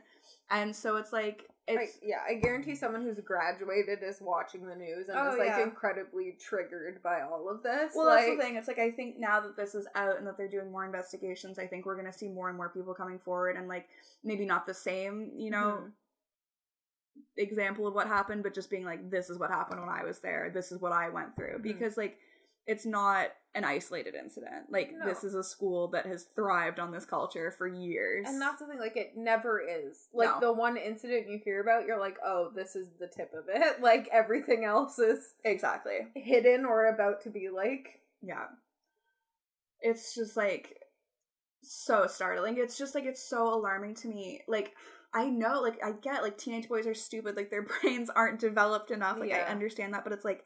[0.50, 5.08] And so it's like it's yeah, I guarantee someone who's graduated is watching the news
[5.10, 5.62] and Oh, is like yeah.
[5.62, 7.92] incredibly triggered by all of this.
[7.94, 8.56] well, like, that's the thing.
[8.56, 11.58] It's like I think now that this is out and that they're doing more investigations,
[11.58, 13.88] I think we're gonna see more and more people coming forward and like
[14.24, 15.92] maybe not the same, you know, Mhm.
[17.36, 20.20] Example of what happened, but just being like, this is what happened when I was
[20.20, 20.50] there.
[20.52, 21.62] This is what I went through Mhm.
[21.62, 22.18] because like
[22.66, 24.70] it's not an isolated incident.
[24.70, 25.06] Like No.
[25.06, 28.26] this is a school that has thrived on this culture for years.
[28.28, 30.08] And that's the thing, like it never is.
[30.12, 30.40] Like No.
[30.40, 33.80] the one incident you hear about, you're like, oh, this is the tip of it.
[33.80, 36.08] Like everything else is exactly.
[36.14, 38.02] hidden or about to be like.
[38.20, 38.48] Yeah.
[39.80, 40.82] It's just like
[41.62, 42.58] so startling.
[42.58, 44.42] It's just like it's so alarming to me.
[44.46, 44.74] Like
[45.14, 48.90] I know, like I get like teenage boys are stupid, like their brains aren't developed
[48.90, 49.18] enough.
[49.18, 50.44] Like I understand that, but it's like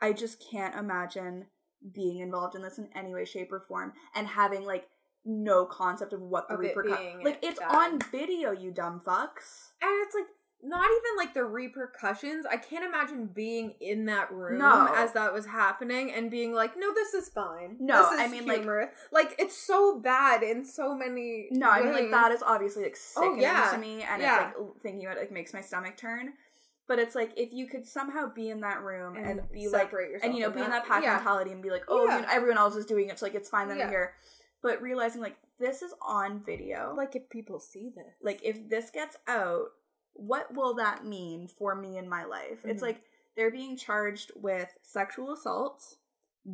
[0.00, 1.46] I just can't imagine
[1.94, 4.86] being involved in this in any way, shape, or form and having like
[5.24, 7.74] no concept of what the repercussions like it's bad.
[7.74, 9.70] on video, you dumb fucks.
[9.80, 10.26] And it's like
[10.62, 12.46] not even like the repercussions.
[12.46, 14.92] I can't imagine being in that room No.
[14.94, 18.28] as that was happening and being like, "No, this is fine." No, This is I
[18.28, 21.48] mean, like- humorous." like it's so bad in so many.
[21.50, 23.70] No, I mean like that is obviously like oh, sickening Oh, yeah.
[23.72, 24.50] to me, and Yeah.
[24.50, 26.34] it's like thinking about it like makes my stomach turn.
[26.88, 29.92] But it's like if you could somehow be in that room and, and be like,
[30.22, 31.14] and you know, be in that pack yeah.
[31.14, 33.48] mentality and be like, oh, you know, everyone else is doing it, so like it's
[33.48, 33.80] fine that.
[33.80, 34.14] I'm here.
[34.62, 38.68] But realizing like this is on video, like Like if people see this, like if
[38.68, 39.68] this gets out,
[40.14, 42.64] what will that mean for me in my life?
[42.64, 42.86] It's Mhm.
[42.86, 43.02] like
[43.36, 45.96] they're being charged with sexual assault,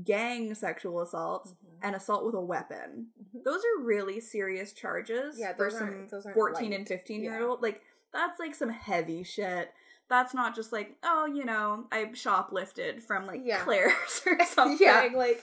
[0.05, 1.79] gang sexual assault, Mhm.
[1.83, 3.11] and assault with a weapon.
[3.21, 3.42] Mhm.
[3.44, 6.79] Those are really serious charges Yeah, for some aren't- those aren't 14 light.
[6.79, 7.47] and 15 year Yeah.
[7.47, 7.62] old.
[7.62, 9.73] Like, that's like some heavy shit.
[10.11, 13.62] that's not just like, oh, you know, I shoplifted from like Yeah.
[13.62, 14.79] Claire's or something.
[14.81, 15.11] Yeah.
[15.14, 15.42] Like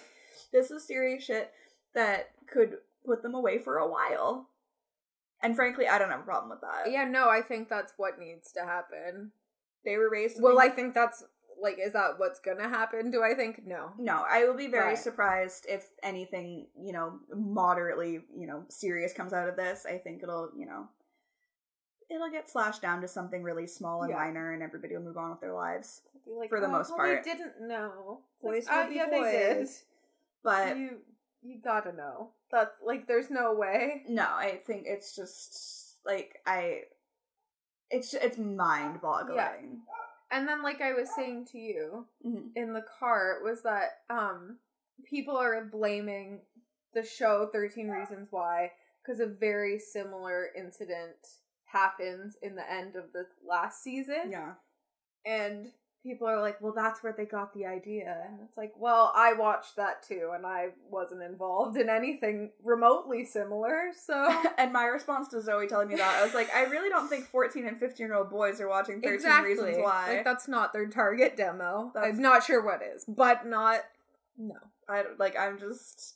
[0.52, 1.54] this is serious shit
[1.94, 4.50] that could put them away for a while.
[5.42, 6.92] And frankly, I don't have a problem with that.
[6.92, 9.32] Yeah, no, I think that's what needs to happen.
[9.84, 10.42] They were raised.
[10.42, 11.24] Well, I think- that's
[11.58, 13.12] like, is that what's gonna happen?
[13.12, 13.94] Do I think no?
[13.98, 14.98] No, I will be very Right.
[14.98, 19.86] surprised if anything, you know, moderately, you know, serious comes out of this.
[19.86, 20.90] I think it'll, you know,
[22.10, 24.18] it'll get slashed down to something really small and Yeah.
[24.18, 26.02] minor, and everybody will move on with their lives.
[26.26, 27.24] Like, For the "Oh, most well, part.
[27.24, 28.24] they didn't know.
[28.42, 29.58] Boys uh, be yeah, they did.
[29.60, 29.86] boys.
[30.44, 31.02] But you
[31.42, 32.34] you gotta know.
[32.52, 34.04] That's like, there's no way.
[34.08, 36.82] no, I think it's just like I,
[37.90, 39.36] it's it's mind boggling.
[39.38, 39.58] Yeah.
[40.32, 42.52] And then, like I was saying to you Mhm.
[42.56, 44.60] in the car, was that um
[45.04, 46.42] people are blaming
[46.94, 51.16] the show Thirteen Reasons Why because a very similar incident
[51.66, 54.32] happens in the end of the last season.
[54.32, 54.54] Yeah,
[55.26, 55.72] and
[56.06, 59.34] people are like, "Well, that's where they got the idea." And it's like, "Well, I
[59.34, 65.28] watched that too, and I wasn't involved in anything remotely similar." So and my response
[65.30, 68.08] to Zoe telling me that I was like, I really don't think fourteen and fifteen
[68.08, 70.16] year old boys are watching Thirteen exactly, Reasons Why.
[70.16, 71.92] like that's not their target demo.
[71.94, 73.82] That's- I'm not sure what is, but not
[74.38, 74.56] no.
[74.88, 76.16] I like I'm just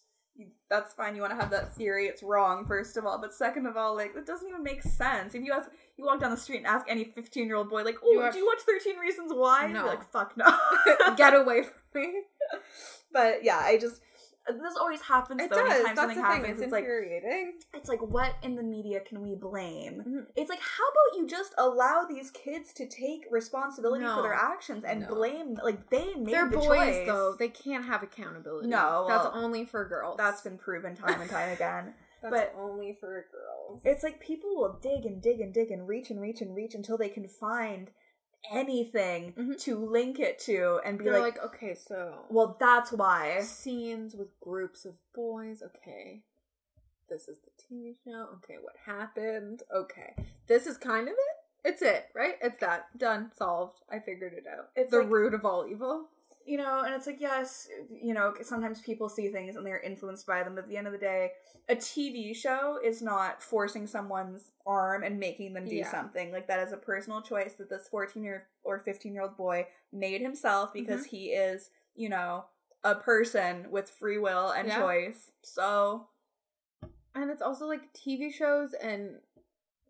[0.70, 1.16] that's fine.
[1.16, 2.06] You want to have that theory?
[2.06, 5.34] It's wrong, first of all, but second of all, like that doesn't even make sense.
[5.36, 5.70] If you ask,
[6.00, 8.20] you walk down the street and ask any 15 year old boy, like, "Oh, You
[8.20, 9.86] watch- do you watch 13 Reasons Why?" And No.
[9.86, 10.46] Like, "Fuck no."
[11.16, 12.24] Get away from me.
[13.12, 14.02] But yeah, I just
[14.48, 15.44] this always happens.
[15.44, 15.66] It though, does.
[15.74, 16.32] Anytime That's something the thing.
[16.42, 17.54] happens, It's it's like infuriating.
[17.76, 20.04] it's like what in the media can we blame?
[20.08, 20.26] Mhm.
[20.36, 24.84] It's like how about you just allow these kids to take responsibility for their actions
[24.86, 25.08] and No.
[25.14, 27.06] blame like they made They're the boys, choice.
[27.08, 27.36] though.
[27.38, 28.70] They can't have accountability.
[28.70, 30.18] No, that's well, only for girls.
[30.18, 31.94] That's been proven time and time again.
[32.22, 33.82] that's but- only for girls.
[33.86, 36.74] It's like people will dig and dig and dig and reach and reach and reach
[36.76, 37.92] until they can find
[38.52, 39.60] anything Mhm.
[39.62, 43.42] to link it to and be They're like, like, okay, so well, that's why.
[43.42, 45.62] scenes with groups of boys.
[45.62, 46.24] Okay,
[47.10, 48.30] this is the TV show.
[48.38, 49.64] Okay, what happened?
[49.74, 50.16] Okay,
[50.48, 51.36] this is kind of it.
[51.66, 52.36] It's it, right?
[52.42, 53.82] It's that done, solved.
[53.92, 54.70] I figured it out.
[54.76, 56.10] It's the like- root of all evil.
[56.46, 60.26] You know, and it's like, yes, you know, sometimes people see things and they're influenced
[60.26, 61.32] by them, but at the end of the day,
[61.68, 65.92] a TV show is not forcing someone's arm and making them do Yeah.
[65.92, 66.32] something.
[66.32, 69.68] Like, that is a personal choice that this 14 year or 15 year old boy
[69.92, 71.16] made himself because Mm-hmm.
[71.16, 72.46] he is, you know,
[72.84, 74.80] a person with free will and Yeah.
[74.80, 75.32] choice.
[75.44, 76.08] So,
[77.14, 79.18] And it's also like TV shows and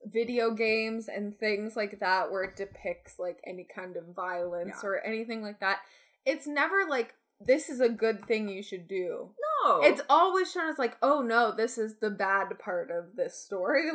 [0.05, 4.89] video games and things like that where it depicts like any kind of violence Yeah.
[4.89, 5.79] or anything like that.
[6.25, 9.29] It's never like this is a good thing you should do.
[9.65, 9.81] no.
[9.81, 13.93] It's always shown as like, oh no, this is the bad part of this storyline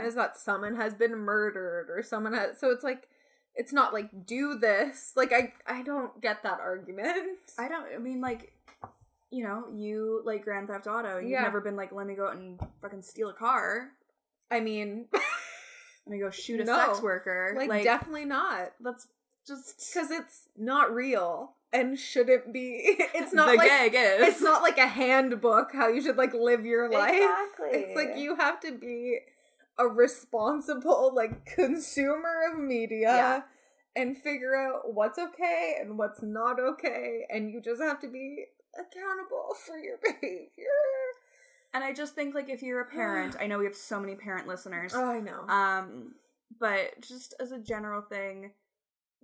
[0.00, 0.06] Yeah.
[0.06, 3.08] is that someone has been murdered or someone has so it's like
[3.56, 5.12] it's not like do this.
[5.16, 7.38] Like I I don't get that argument.
[7.58, 7.86] I don't.
[7.94, 8.52] I mean, like,
[9.30, 11.18] you know, you like Grand Theft Auto.
[11.18, 11.42] You've Yeah.
[11.42, 13.90] never been like, let me go out and fucking steal a car.
[14.50, 15.22] I mean, Let
[16.12, 16.76] me go shoot a No.
[16.76, 17.54] sex worker.
[17.56, 19.06] like, definitely not that's
[19.46, 22.96] just because it's not real and shouldn't be.
[23.14, 24.28] It's not the like gag is.
[24.28, 27.12] it's not like a handbook how you should like live your life.
[27.14, 27.78] Exactly.
[27.80, 29.18] It's like you have to be
[29.78, 33.42] a responsible like consumer of media Yeah.
[33.96, 38.44] and figure out what's okay and what's not okay and you just have to be
[38.74, 40.48] accountable for your behavior.
[41.72, 44.14] And I just think like if you're a parent, I know we have so many
[44.14, 44.92] parent listeners.
[44.94, 45.40] Oh, I know.
[45.48, 46.14] Um,
[46.60, 48.52] but just as a general thing,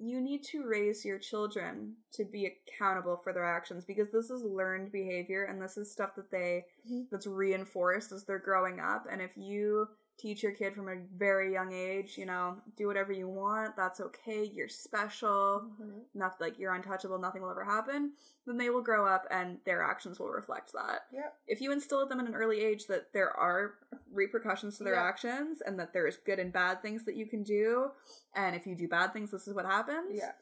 [0.03, 4.43] you need to raise your children to be accountable for their actions because this is
[4.43, 7.09] learned behavior and this is stuff that they Mhm.
[7.11, 9.07] that's reinforced as they're growing up.
[9.11, 9.89] And if you
[10.21, 14.01] teach your kid from a very young age, you know, do whatever you want, that's
[14.01, 16.05] okay, you're special, Mhm.
[16.15, 18.13] not like you're untouchable, nothing will ever happen,
[18.45, 21.07] then they will grow up and their actions will reflect that.
[21.11, 21.39] Yep.
[21.47, 23.79] If you instill at them at an early age that there are
[24.13, 25.05] repercussions to their Yeah.
[25.05, 27.91] actions and that there's good and bad things that you can do,
[28.35, 30.17] and if you do bad things, this is what happens.
[30.19, 30.35] Yeah.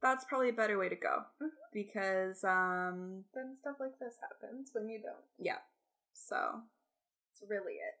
[0.00, 1.24] That's probably a better way to go.
[1.40, 1.50] Mhm.
[1.72, 5.24] Because um Then stuff like this happens when you don't.
[5.38, 5.60] yeah.
[6.12, 6.62] So
[7.30, 7.96] It's really it.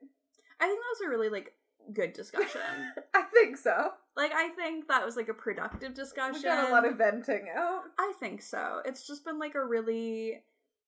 [0.60, 1.52] I think that was a really like
[1.92, 2.60] good discussion.
[3.14, 3.90] I think so.
[4.16, 6.34] like I think that was like a productive discussion.
[6.36, 7.82] We got a lot of venting out.
[7.98, 8.80] I think so.
[8.84, 10.42] It's just been like a really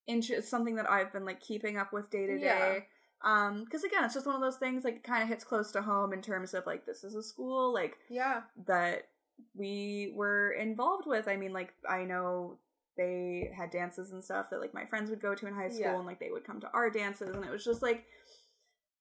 [0.07, 2.85] interest something that I've been like keeping up with day to day.
[3.23, 5.81] Um, because again, it's just one of those things like kind of hits close to
[5.81, 8.41] home in terms of like this is a school like Yeah.
[8.67, 9.07] that
[9.55, 11.27] we were involved with.
[11.27, 12.57] I mean, like I know
[12.95, 15.81] they had dances and stuff that like my friends would go to in high school
[15.81, 15.97] Yeah.
[15.97, 18.05] and like they would come to our dances and it was just like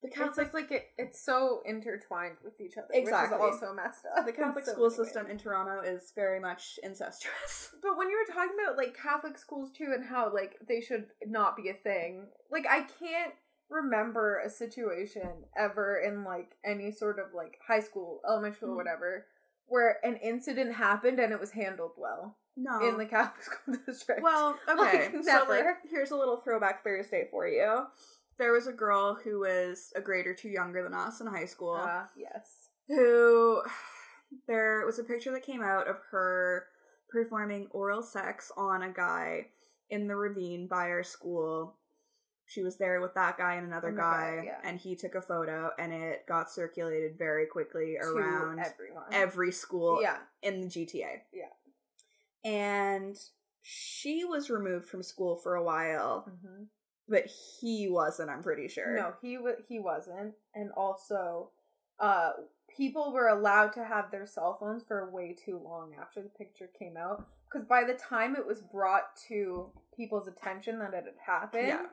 [0.02, 3.38] The Catholic just like it, it's so intertwined with each other, Exactly.
[3.38, 4.26] which is also messed up.
[4.26, 5.06] the Catholic so school many ways.
[5.08, 7.74] system in Toronto is very much incestuous.
[7.82, 11.06] But when you were talking about like Catholic schools too, and how like they should
[11.26, 13.32] not be a thing, like I can't
[13.68, 18.76] remember a situation ever in like any sort of like high school, elementary school, Mhm.
[18.76, 19.26] whatever,
[19.66, 22.86] where an incident happened and it was handled well No.
[22.88, 24.22] in the Catholic school district.
[24.22, 25.10] Well, okay.
[25.12, 27.86] Like, so like here's a little throwback Thursday for you.
[28.38, 31.46] There was a girl who was a grade or two younger than us in high
[31.46, 32.68] school Ah, yes.
[32.88, 33.62] who
[34.48, 36.66] there was a picture that came out of her
[37.10, 39.46] performing oral sex on a guy
[39.90, 41.76] in the ravine by our school.
[42.48, 44.60] She was there with that guy and another And guy, guy, yeah.
[44.62, 49.02] and he took a photo, and it got circulated very quickly around everyone.
[49.10, 50.18] every school yeah.
[50.42, 51.22] in the GTA.
[51.32, 51.50] Yeah.
[52.44, 53.16] And
[53.62, 56.64] she was removed from school for a while, hmm
[57.08, 58.94] but he wasn't, I'm pretty sure.
[58.96, 61.50] No, he wa he wasn't, and also,
[62.00, 62.32] uh,
[62.74, 66.68] people were allowed to have their cell phones for way too long after the picture
[66.78, 67.26] came out.
[67.50, 71.86] Because by the time it was brought to people's attention that it had happened, Yeah.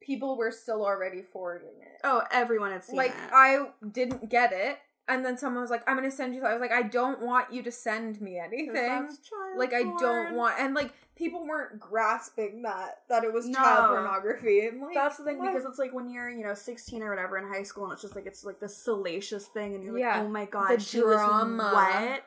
[0.00, 2.00] people were still already forwarding it.
[2.02, 3.30] Oh, everyone had seen like it.
[3.32, 6.60] I didn't get it, and then someone was like, "I'm gonna send you." I was
[6.60, 9.08] like, "I don't want you to send me anything."
[9.56, 13.58] Like I don't want, and like people weren't grasping that that it was No.
[13.58, 15.52] child pornography, and like That's the thing what?
[15.52, 18.02] because it's like when you're, you know, 16 or whatever in high school, and it's
[18.02, 20.22] just like it's like this salacious thing, and you're like, Yeah.
[20.22, 21.62] oh my god, The she drama.
[21.64, 22.24] was wet.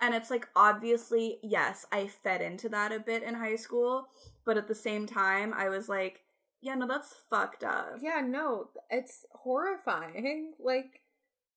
[0.00, 4.08] And it's like obviously, yes, I fed into that a bit in high school,
[4.44, 6.22] but at the same time, I was like,
[6.60, 7.98] yeah, no, that's fucked up.
[8.02, 10.52] Yeah, no, it's horrifying.
[10.58, 11.00] Like,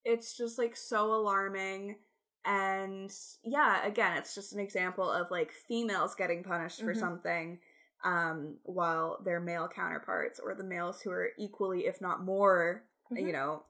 [0.10, 1.98] It's just like so alarming.
[2.46, 7.00] And yeah, again, it's just an example of like females getting punished for Mhm.
[7.00, 7.60] something
[8.06, 13.26] um while their male counterparts or the males who are equally if not more you
[13.28, 13.34] Mhm.
[13.34, 13.64] know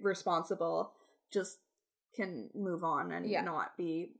[0.00, 0.92] responsible
[1.32, 1.58] just
[2.14, 3.42] can move on and Yeah.
[3.42, 4.12] not be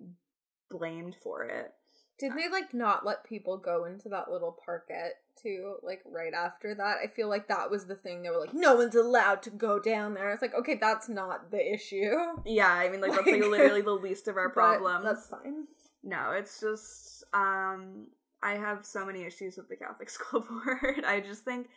[0.70, 1.72] blamed for it
[2.18, 5.76] did they like not let people go into that little parkette too?
[5.82, 8.22] Like right after that, I feel like that was the thing.
[8.22, 10.30] They were like, no one's allowed to go down there.
[10.32, 12.10] It's like, okay, that's not the issue.
[12.44, 15.64] yeah i mean like that's like Like- literally the least of our problems That's fine.
[16.02, 18.06] no it's just um
[18.42, 21.68] i have so many issues with the catholic school board i just think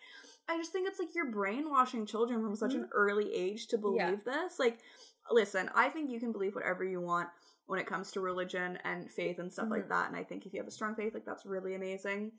[0.49, 3.97] i just think it's like you're brainwashing children from such an early age to believe
[4.01, 4.15] Yeah.
[4.25, 4.79] this like
[5.31, 7.29] listen i think you can believe whatever you want
[7.71, 9.89] when it comes to religion and faith and stuff like Mhm.
[9.89, 12.33] that and i think if you have a strong faith like that's really amazing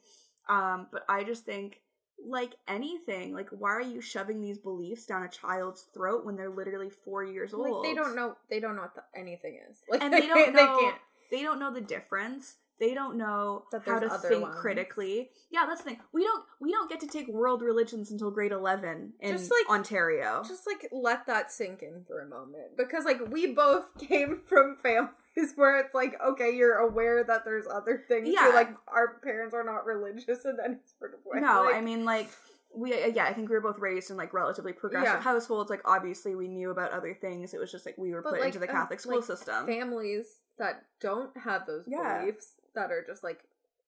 [0.48, 1.80] um but i just think
[2.24, 6.50] like anything like why are you shoving these beliefs down a child's throat when they're
[6.50, 8.36] literally four years old Like they don't know.
[8.50, 9.78] They don't know what the, anything is.
[9.88, 11.00] Like and they don't know They can't.
[11.30, 14.56] they don't know the difference they don't know That how to other think ones.
[14.56, 18.30] critically yeah that's the thing we don't we don't get to take world religions until
[18.32, 22.76] grade 11 in Just, like- ontario Just like let that sink in for a moment
[22.76, 27.66] because like we both came from families where it's like okay you're aware that there's
[27.72, 28.50] other things Yeah.
[28.52, 32.04] like our parents are not religious in any sort of way no Like, i mean
[32.04, 32.28] like
[32.74, 35.20] we uh, yeah i think we were both raised in like relatively progressive Yeah.
[35.20, 38.30] households like obviously we knew about other things it was just like we were But,
[38.32, 40.26] put like, into the um, catholic school like, system families
[40.58, 42.20] that don't have those Yeah.
[42.20, 43.40] beliefs that are just like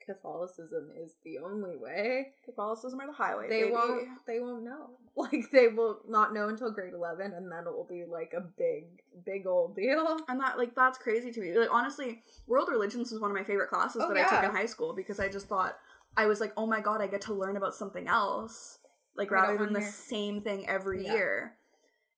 [0.05, 2.27] Catholicism is the only way.
[2.45, 3.73] catholicism or the highway They baby.
[3.73, 4.09] won't.
[4.27, 4.91] They won't know.
[5.17, 8.41] Like they will not know until grade eleven, and then it will be like a
[8.41, 8.85] big,
[9.25, 10.19] big old deal.
[10.29, 13.45] and that like that's crazy to me like honestly world religions was one of my
[13.45, 15.77] favorite classes Oh, that i took in high school because i just thought
[16.17, 18.79] i was like oh my god i get to learn about something else
[19.17, 19.91] like Right rather than the here.
[19.93, 21.13] same thing every Yeah.
[21.13, 21.55] year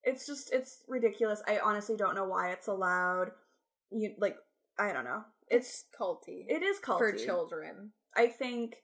[0.03, 3.29] it's just it's ridiculous i honestly don't know why it's allowed
[3.91, 4.37] you like
[4.79, 6.97] i don't know it's culty it is culty.
[6.97, 7.91] for children.
[8.15, 8.77] i think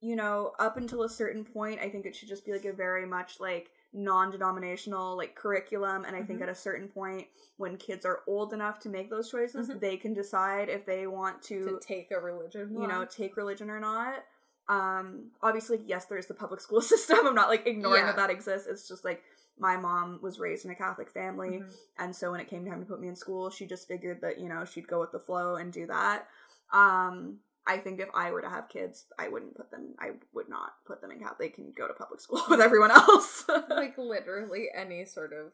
[0.00, 2.72] you know up until a certain point i think it should just be like a
[2.72, 6.44] very much like non-denominational like curriculum and i think Mhm.
[6.44, 9.80] at a certain point when kids are old enough to make those choices Mhm.
[9.80, 13.70] they can decide if they want to, To take a religion, you know take religion
[13.70, 14.24] or not
[14.68, 18.06] um obviously yes there's the public school system i'm not like ignoring Yeah.
[18.06, 19.22] that that exists it's just like
[19.58, 21.74] my mom was raised in a catholic family Mhm.
[21.98, 24.38] and so when it came time to put me in school she just figured that
[24.38, 26.26] you know she'd go with the flow and do that
[26.72, 30.48] um i think if i were to have kids i wouldn't put them i would
[30.48, 33.96] not put them in catholic they can go to public school with everyone else like
[33.96, 35.52] literally any sort of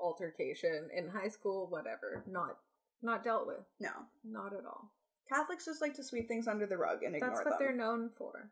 [0.00, 2.58] altercation in high school, whatever, not
[3.02, 3.90] not dealt with, no
[4.24, 4.90] not at all.
[5.28, 7.36] catholics just like to sweep things under the rug and ignore them.
[7.38, 8.50] That's what they're known for.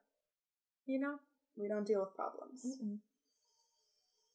[0.86, 1.18] You know.
[1.56, 2.64] we don't deal with problems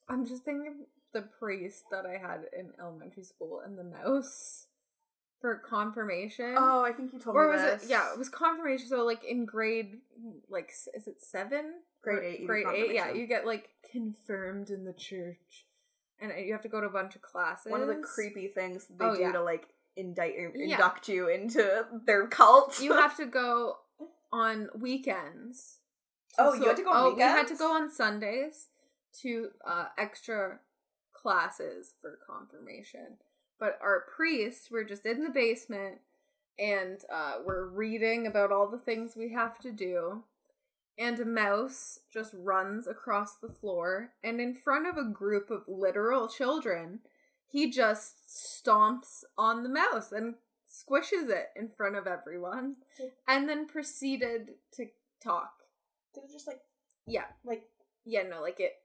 [0.10, 4.68] I'm just thinking the priest that I had in elementary school and the mouse
[5.42, 6.56] for confirmation.
[6.58, 7.42] oh i think you told me.
[7.42, 7.90] or me was this it?
[7.90, 8.88] Yeah, it was confirmation.
[8.88, 9.98] So like in grade,
[10.50, 11.74] like is it seven?
[12.04, 12.94] Grade Or eight, Grade eight.
[12.94, 15.66] Yeah, you get like confirmed in the church.
[16.20, 17.72] and you have to go to a bunch of classes.
[17.72, 19.32] One of the creepy things they Oh, do yeah.
[19.34, 20.76] to like indict er, Yeah.
[20.76, 22.80] induct you into their cult.
[22.80, 23.78] you have to go
[24.32, 25.80] on weekends.
[26.38, 28.68] Oh, you had to go on oh, we had to go on Sundays
[29.22, 30.60] to uh, extra
[31.14, 33.18] classes for confirmation.
[33.60, 36.00] But our priests were just in the basement
[36.58, 40.24] and uh, we're reading about all the things we have to do.
[40.98, 45.64] And a mouse just runs across the floor, and in front of a group of
[45.68, 47.00] literal children,
[47.46, 50.36] he just stomps on the mouse and
[50.66, 52.78] squishes it in front of everyone,
[53.28, 54.86] and then proceeded to
[55.22, 55.64] talk.
[56.14, 56.62] Did it just like
[57.06, 57.64] Yeah, like
[58.06, 58.76] yeah, no, like it,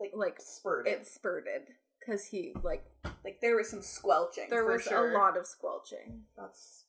[0.00, 0.92] like like spurted?
[0.92, 1.62] it spurted
[2.00, 2.84] because he like
[3.24, 4.46] like there was some squelching.
[4.50, 5.12] there was sure.
[5.12, 6.84] a lot of squelching, That's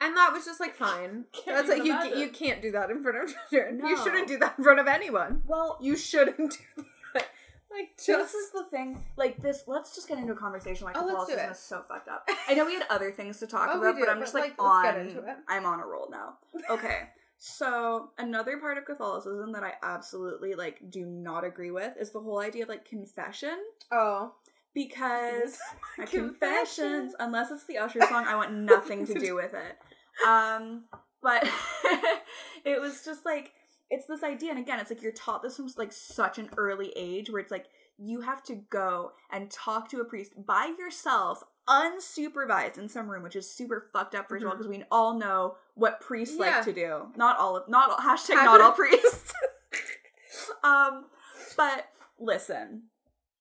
[0.00, 1.24] and that was just like fine.
[1.32, 3.80] Can't That's like you you can't do that in front of children.
[3.84, 5.42] You shouldn't do that in front of anyone.
[5.46, 5.78] well.
[5.80, 6.36] You shouldn't
[6.76, 6.82] do
[7.14, 7.26] that.
[7.70, 9.04] Like This is the thing.
[9.16, 9.64] Like this.
[9.66, 10.84] Let's just get into a conversation.
[10.86, 11.52] Like Oh, let's do Catholicism it.
[11.52, 12.28] is so fucked up.
[12.48, 14.34] I know we had other things to talk Oh, about, do, but I'm but, just
[14.34, 15.06] like, like, let's get on.
[15.08, 15.36] into it.
[15.48, 16.34] I'm on a roll now.
[16.70, 17.08] Okay.
[17.38, 22.20] So another part of Catholicism that I absolutely like do not agree with is the
[22.20, 23.56] whole idea of like confession.
[23.92, 24.34] Oh.
[24.74, 25.58] Because
[25.96, 26.10] Confessions.
[26.10, 27.14] confessions.
[27.18, 29.78] unless it's the usher song i want nothing to do with it.
[30.26, 30.84] Um
[31.22, 31.48] but
[32.64, 33.52] it was just like
[33.90, 36.92] it's this idea and again it's like you're taught this from like such an early
[36.96, 37.66] age where it's like
[37.98, 43.22] you have to go and talk to a priest by yourself unsupervised in some room
[43.22, 46.56] which is super fucked up first of all because we all know what priests Yeah.
[46.56, 49.32] like to do not all of not all hashtag not all priests
[50.64, 51.04] um
[51.56, 51.88] but
[52.18, 52.84] listen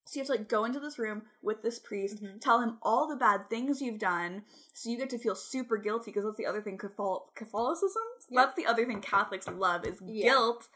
[0.05, 2.39] so you have to like go into this room with this priest, Mhm.
[2.39, 6.11] tell him all the bad things you've done, so you get to feel super guilty
[6.11, 8.01] because that's the other thing Cathol- Catholicism.
[8.29, 8.45] Yeah.
[8.45, 10.29] That's the other thing Catholics love is Yeah.
[10.29, 10.69] guilt.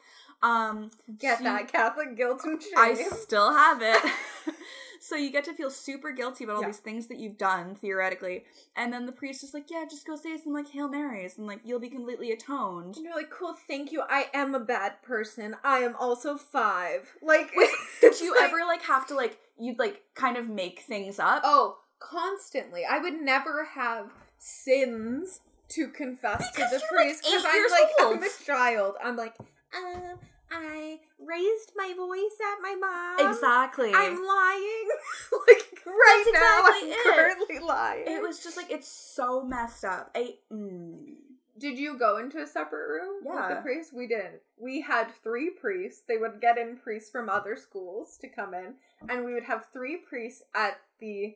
[0.44, 2.74] Um, get so that Catholic guilt and shame.
[2.76, 4.02] I still have it.
[5.02, 6.68] so you get to feel super guilty about all Yeah.
[6.68, 8.46] these things that you've done theoretically,
[8.76, 11.48] and then the priest is like, "Yeah, just go say some like Hail Marys, and
[11.48, 14.04] like you'll be completely atoned." and you're like, cool, thank you.
[14.10, 15.56] I am a bad person.
[15.64, 17.16] I am also five.
[17.22, 17.52] Like,
[18.02, 21.42] Did you like- ever like have to like you'd like kind of make things up?
[21.44, 22.84] Oh, constantly.
[22.86, 27.90] I would never have sins to confess Because to the priest because eight I'm like
[28.04, 28.18] old.
[28.18, 28.96] I'm a child.
[29.04, 29.34] I'm like,
[29.76, 30.20] um,
[30.52, 33.32] I raised my voice at my mom.
[33.32, 33.92] Exactly.
[33.94, 34.88] I'm lying.
[35.48, 37.16] like right That's now, exactly I'm it.
[37.16, 38.04] currently lying.
[38.08, 40.12] It was just like it's so messed up.
[40.16, 40.98] I mm.
[41.58, 43.94] Did you go into a separate room with the priest?
[43.94, 44.42] We didn't.
[44.58, 46.02] We had three priests.
[46.08, 48.74] They would get in priests from other schools to come in,
[49.08, 51.36] and we would have three priests at the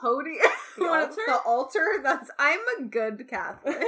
[0.00, 0.38] podium.
[0.76, 1.20] The altar?
[1.26, 1.86] The altar.
[2.02, 2.30] That's.
[2.38, 3.80] I'm a good Catholic.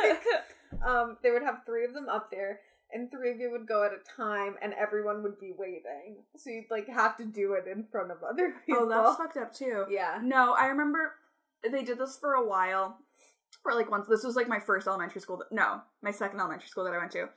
[0.86, 2.60] um, they would have three of them up there,
[2.96, 6.16] and three of you would go at a time, and everyone would be waiting.
[6.36, 8.82] So you'd like have to do it in front of other people.
[8.84, 9.84] oh, that's fucked up too.
[9.90, 10.18] yeah.
[10.22, 11.12] No, I remember
[11.70, 12.98] they did this for a while.
[13.64, 16.68] Or like once this was like my first elementary school that, no, my second elementary
[16.68, 17.28] school that I went to.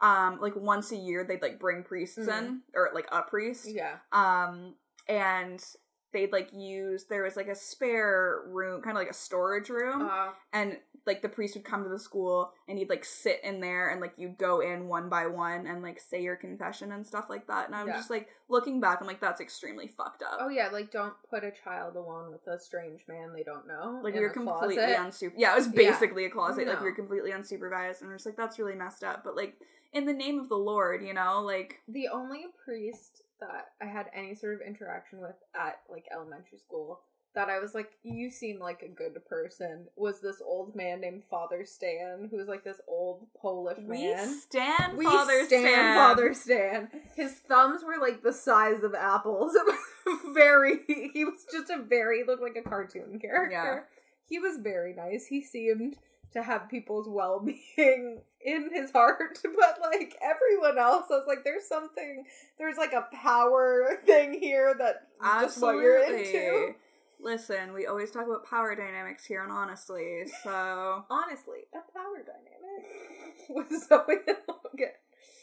[0.00, 2.58] Um like once a year they'd like bring priests in Mhm.
[2.74, 3.66] or like a priest.
[3.68, 3.96] Yeah.
[4.12, 4.74] Um
[5.08, 5.64] and
[6.12, 10.02] they'd like use there was like a spare room, kind of like a storage room.
[10.02, 10.76] Uh, and
[11.06, 14.00] like the priest would come to the school and he'd like sit in there and
[14.00, 17.46] like you'd go in one by one and like say your confession and stuff like
[17.46, 17.96] that and i'm Yeah.
[17.96, 21.42] just like looking back i'm like that's extremely fucked up oh yeah, like don't put
[21.44, 24.00] a child alone with a strange man they don't know.
[24.02, 25.90] like in we were a completely unsupervised yeah it was Yeah.
[25.90, 26.84] basically a closet like No.
[26.84, 29.54] were completely unsupervised and we're just like that's really messed up but like
[29.92, 34.06] in the name of the lord you know like The only priest that I had
[34.14, 37.00] any sort of interaction with at like elementary school
[37.34, 41.22] that I was like, you seem like a good person was this old man named
[41.30, 44.38] Father Stan, who was like this old Polish we man.
[44.40, 45.96] stand We father stand, Stan.
[45.96, 46.88] Father Stan.
[47.16, 49.56] His thumbs were like the size of apples.
[50.34, 50.80] Very.
[50.86, 53.50] He was just a very he looked like a cartoon character.
[53.52, 53.80] Yeah.
[54.28, 55.26] He was very nice.
[55.26, 55.96] He seemed
[56.32, 57.40] to have people's well
[57.76, 62.24] being in his heart, but like everyone else, I was like, there's something.
[62.58, 65.08] There's like a power thing here that
[65.42, 66.74] just what you're into.
[67.22, 73.70] Listen we always talk about power dynamics here and honestly so Honestly, a power dynamic?
[73.88, 74.88] Zoe and Logan.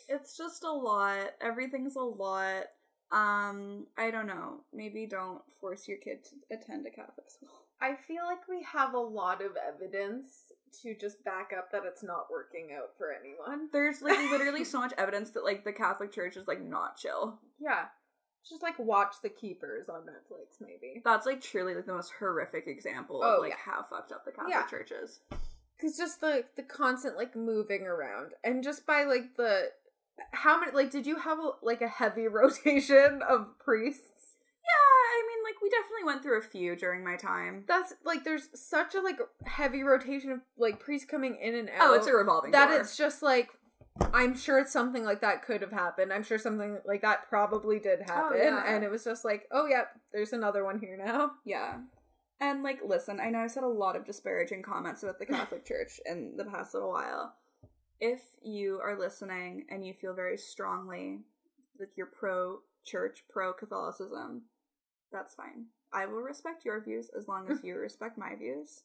[0.07, 1.31] it's just a lot.
[1.41, 2.63] Everything's a lot.
[3.11, 4.61] Um i don't know.
[4.73, 7.49] Maybe don't force your kid to attend a catholic school.
[7.81, 10.51] I feel like we have a lot of evidence
[10.83, 13.69] to just back up that it's not working out for anyone.
[13.71, 17.39] there's like literally so much evidence that like the catholic church is like not chill.
[17.59, 17.85] Yeah.
[18.47, 21.01] Just like watch The Keepers on Netflix, maybe.
[21.03, 23.73] that's like truly like the most horrific example Oh, of like yeah.
[23.73, 24.65] how fucked up the catholic Yeah.
[24.67, 25.19] church is
[25.77, 29.71] Because just the the constant like moving around, and just by like the
[30.31, 34.03] how many like did you have a, like a heavy rotation of priests?
[34.61, 37.63] Yeah, I mean, like we definitely went through a few during my time.
[37.67, 41.75] That's like there's such a like heavy rotation of like priests coming in and out.
[41.81, 42.79] Oh, it's a revolving that door.
[42.79, 43.49] it's just like
[44.13, 46.11] I'm sure something like that could have happened.
[46.11, 48.63] I'm sure something like that probably did oh, happen, yeah.
[48.65, 51.31] and it was just like, oh yeah, there's another one here now.
[51.45, 51.77] Yeah.
[52.41, 55.65] And like listen, I know I've said a lot of disparaging comments about the Catholic
[55.65, 57.33] Church in the past little while.
[57.99, 61.19] If you are listening and you feel very strongly
[61.79, 64.43] like you're pro church, pro Catholicism,
[65.11, 65.65] that's fine.
[65.91, 68.83] I will respect your views as long as you respect my views.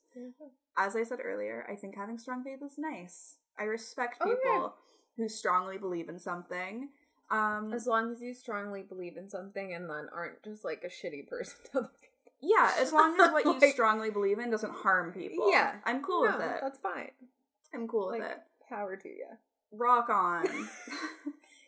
[0.76, 3.36] As I said earlier, I think having strong faith is nice.
[3.58, 4.68] I respect Oh, yeah.
[5.16, 6.88] Who strongly believe in something.
[7.30, 10.88] Um As long as you strongly believe in something and then aren't just like a
[10.88, 12.32] shitty person to other people.
[12.40, 15.50] yeah, as long as what you strongly believe in doesn't harm people.
[15.50, 15.76] Yeah.
[15.84, 16.58] I'm cool No, with it.
[16.60, 17.10] That's fine.
[17.74, 18.42] I'm cool with Like, it.
[18.68, 19.26] power to you.
[19.72, 20.46] Rock on.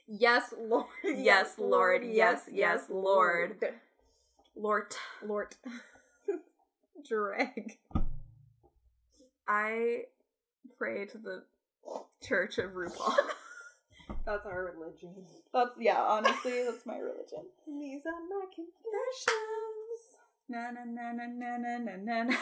[0.06, 0.86] Yes, Lord.
[1.04, 2.04] Yes, Lord.
[2.04, 3.56] Yes, yes, Lord.
[4.54, 4.94] Lord.
[5.24, 5.54] Lord.
[7.08, 7.78] Drag.
[9.48, 10.04] I
[10.78, 11.44] pray to the
[12.22, 13.14] Church of RuPaul.
[14.24, 15.14] That's our religion.
[15.52, 17.40] that's yeah, honestly, that's my religion.
[17.66, 20.16] These are my confessions.
[20.48, 22.36] Na na na na na na na na.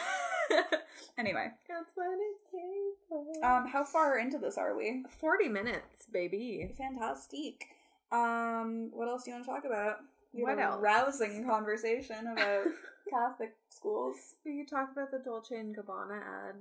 [1.17, 3.45] anyway, That's what it came for.
[3.45, 5.03] um, how far into this are we?
[5.19, 6.71] 40 minutes, baby.
[6.77, 7.65] Fantastic.
[8.11, 9.97] Um, what else do you want to talk about?
[10.33, 10.81] You What a else?
[10.81, 12.65] rousing conversation about
[13.09, 14.35] Catholic schools.
[14.45, 16.55] We could talk about the Dolce and Gabbana ad.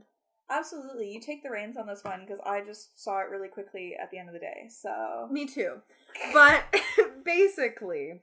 [0.51, 3.97] Absolutely, you take the reins on this one because I just saw it really quickly
[4.01, 4.69] at the end of the day.
[4.69, 5.77] So Me too.
[6.33, 6.65] But
[7.25, 8.21] basically,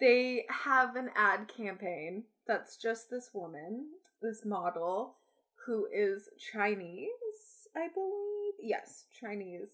[0.00, 3.86] they have an ad campaign that's just this woman,
[4.20, 5.16] this model,
[5.66, 7.08] who is Chinese,
[7.74, 8.54] I believe.
[8.60, 9.70] Yes, Chinese.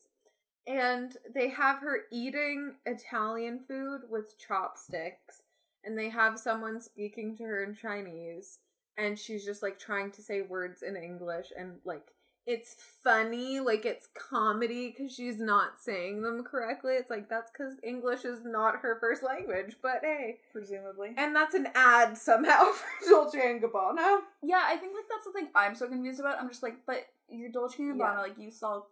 [0.67, 5.43] And they have her eating Italian food with chopsticks,
[5.85, 8.59] and they have someone speaking to her in Chinese,
[8.99, 12.13] and she's just like trying to say words in English, and like
[12.47, 12.75] it's
[13.05, 16.95] funny, like it's comedy because she's not saying them correctly.
[16.95, 20.39] It's like that's because English is not her first language, but hey.
[20.51, 24.21] presumably, And that's an ad somehow for Dolce and Gabbana.
[24.43, 26.41] yeah, I think like that's the thing I'm so confused about.
[26.41, 28.21] I'm just like, but you're Dolce and Gabbana, Yeah.
[28.21, 28.89] like you sell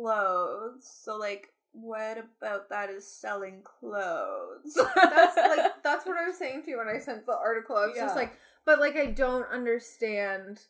[0.00, 4.74] clothes, so like, what about that is selling clothes?
[4.74, 7.76] That's like that's what I was saying to you when I sent the article.
[7.76, 8.32] I was just like,
[8.66, 10.60] but like I don't understand.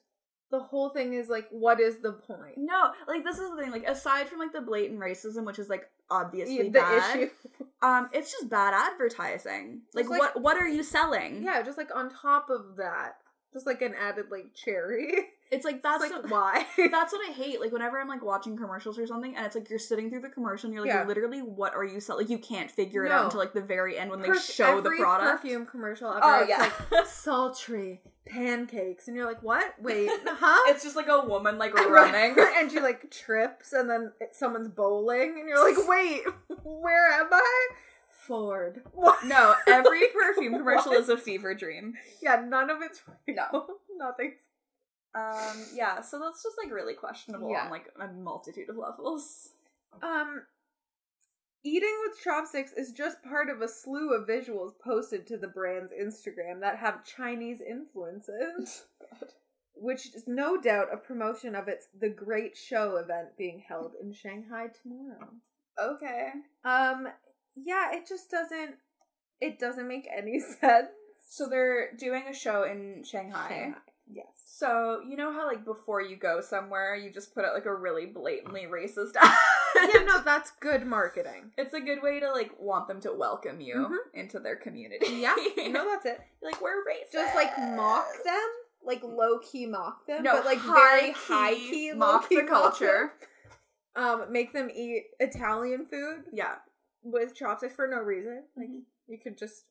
[0.52, 2.56] The whole thing is like, what is the point?
[2.56, 3.72] no, like this is the thing.
[3.72, 7.30] Like aside from like the blatant racism, which is like obviously the bad, issue.
[7.82, 9.80] um, it's just bad advertising.
[9.92, 11.42] Like, like- what what are you selling?
[11.42, 13.16] Yeah, just like on top of that,
[13.52, 15.12] just like an added like cherry.
[15.50, 16.66] it's like that's It's like the- why?
[16.90, 17.60] That's what I hate.
[17.60, 20.28] Like whenever I'm like watching commercials or something, and it's like you're sitting through the
[20.28, 21.04] commercial and you're like, Yeah.
[21.06, 22.24] literally, what are you selling?
[22.26, 23.14] Like you can't figure it No.
[23.16, 25.42] out until like the very end when they Perf- show the every product.
[25.42, 26.20] perfume commercial ever.
[26.22, 29.74] Oh it's yeah, like sultry pancakes, and you're like, what?
[29.80, 30.72] Wait, huh?
[30.72, 32.36] it's just like a woman like running.
[32.56, 36.22] and she like trips, and then someone's bowling, and you're like, wait,
[36.64, 37.68] where am I?
[38.10, 38.82] Ford.
[38.92, 39.24] What?
[39.24, 41.00] no, every perfume commercial What?
[41.00, 41.94] is a fever dream.
[42.20, 43.36] Yeah, none of it's real.
[43.52, 43.66] No.
[43.96, 44.40] Nothing's
[45.16, 47.64] Um, yeah, so that's just like really questionable Yeah.
[47.64, 49.50] on like a multitude of levels.
[50.02, 50.42] Um,
[51.64, 55.90] eating with chopsticks is just part of a slew of visuals posted to the brand's
[55.90, 58.84] Instagram that have Chinese influences,
[59.74, 64.12] which is no doubt a promotion of its The Great Show event being held in
[64.12, 65.28] Shanghai tomorrow.
[65.82, 66.28] Okay.
[66.64, 67.08] Um,
[67.54, 68.74] yeah, it just doesn't.
[69.40, 70.88] It doesn't make any sense.
[71.28, 73.72] So they're doing a show in Shanghai.
[74.08, 74.26] Yes.
[74.44, 77.74] So you know how like before you go somewhere, you just put out like a
[77.74, 81.50] really blatantly racist yeah, no, that's good marketing.
[81.58, 83.96] It's a good way to like want them to welcome you Mhm.
[84.20, 85.06] into their community.
[85.16, 85.34] Yeah,
[85.68, 86.20] no, that's it.
[86.40, 87.12] like we're racist.
[87.12, 88.48] Just like mock them,
[88.84, 93.12] like low key mock them, No, but like very high key mock the culture.
[93.96, 96.56] Um, make them eat Italian food Yeah.
[97.02, 98.44] with chopsticks for no reason.
[98.56, 98.82] Like Mhm.
[99.08, 99.64] you could just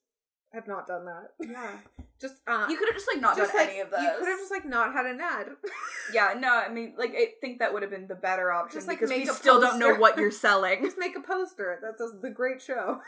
[0.56, 1.32] have not done that.
[1.39, 1.72] Yeah.
[2.20, 3.99] Just uh, You could have just like not just done like any of those.
[4.01, 5.47] you could have just like not had an ad.
[6.14, 8.88] Yeah, no, I mean like I think that would have been the better option Just,
[8.88, 10.82] like, because we make a still don't know what you're selling.
[10.84, 13.01] just make a poster that says the Great Show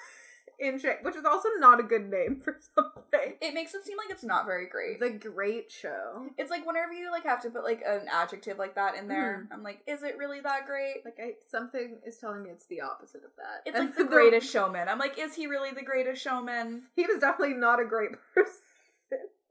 [0.59, 3.35] in Shanghai, which is also not a good name for something.
[3.41, 4.99] It makes it seem like it's not very great.
[4.99, 6.27] The Great Show.
[6.37, 9.45] It's like whenever you like have to put like an adjective like that in there,
[9.47, 9.53] hmm.
[9.53, 11.05] I'm like, is it really that great?
[11.05, 13.67] Like I, something is telling me it's the opposite of that.
[13.67, 14.89] It's And like the greatest showman.
[14.89, 16.83] I'm like, is he really the greatest showman?
[16.95, 18.53] He was definitely not a great person.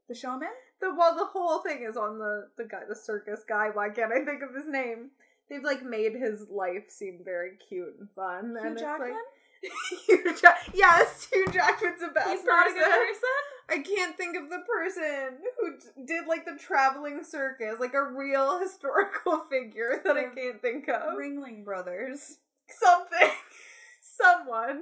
[0.07, 0.49] The showman?
[0.79, 3.69] The well, the whole thing is on the the guy, the circus guy.
[3.73, 5.11] Why can't I think of his name?
[5.49, 9.13] They've like made his life seem very cute and fun, Hugh and it's like
[10.07, 12.91] Hugh Jack- yes, Hugh Jackman's a bad He's not a good person.
[13.07, 13.29] person.
[13.69, 18.03] I can't think of the person who d- did like the traveling circus, like a
[18.03, 21.13] real historical figure that I can't think of.
[21.17, 22.37] Ringling Brothers.
[22.69, 23.29] Something,
[24.01, 24.81] someone.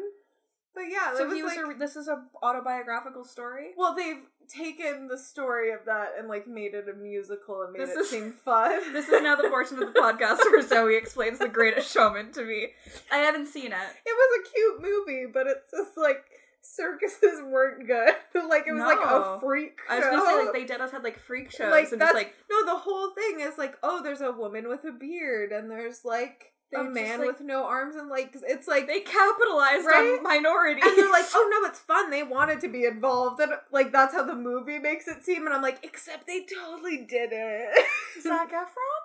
[0.74, 1.56] But yeah, So that he was.
[1.56, 3.70] like, a, this is a autobiographical story.
[3.78, 7.82] well, they've taken the story of that and like made it a musical and made
[7.82, 8.80] This it is- seem fun.
[8.94, 12.44] This is now the portion of the podcast where Zoe explains The Greatest Showman to
[12.44, 12.68] me.
[13.12, 13.90] I haven't seen it.
[14.06, 16.24] It was a cute movie, but it's just like
[16.62, 18.14] circuses weren't good.
[18.50, 19.78] like it was like a freak.
[19.90, 20.44] I was gonna say show.
[20.46, 22.66] like they did us had like freak shows like and that's just like no.
[22.66, 26.54] The whole thing is like, oh, there's a woman with a beard, and there's like
[26.72, 30.18] They oh, just, man like- with no arms, and like it's like they capitalized Right?
[30.18, 32.10] on minority, and they're like, oh no, it's fun.
[32.10, 35.46] They wanted to be involved, and like that's how the movie makes it seem.
[35.46, 37.70] And I'm like, except they totally did it.
[38.22, 39.02] Zac Efron.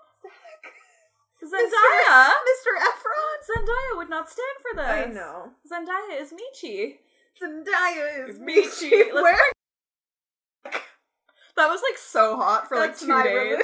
[1.43, 2.77] Zendaya, Mr.
[2.79, 3.57] Efron.
[3.57, 4.87] Zendaya would not stand for this.
[4.87, 5.51] I know.
[5.71, 6.97] Zendaya is Meechee.
[7.43, 9.13] Zendaya is Meechee.
[9.15, 9.39] Where?
[11.57, 13.63] That was like so hot for like two days.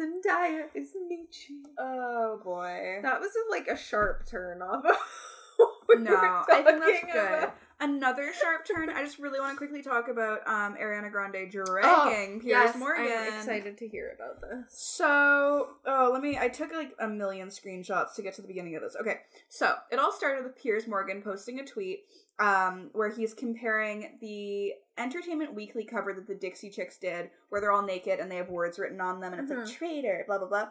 [0.00, 1.62] Zendaya is Meechee.
[1.78, 2.98] Oh boy.
[3.02, 4.84] That was like a sharp turn off.
[4.84, 4.96] of
[6.00, 7.38] No, I think that's good.
[7.38, 7.56] about.
[7.80, 8.88] Another sharp turn.
[8.88, 12.76] I just really want to quickly talk about um Ariana Grande dragging Oh, Piers yes,
[12.76, 13.06] Morgan.
[13.06, 14.72] I'm excited to hear about this.
[14.76, 16.38] So, oh, let me.
[16.38, 18.96] I took like a million screenshots to get to the beginning of this.
[19.00, 19.18] Okay,
[19.48, 22.04] so it all started with Piers Morgan posting a tweet
[22.38, 27.72] um, where he's comparing the Entertainment Weekly cover that the Dixie Chicks did, where they're
[27.72, 29.64] all naked and they have words written on them, and it's Mhm.
[29.66, 30.68] like traitor, blah blah blah.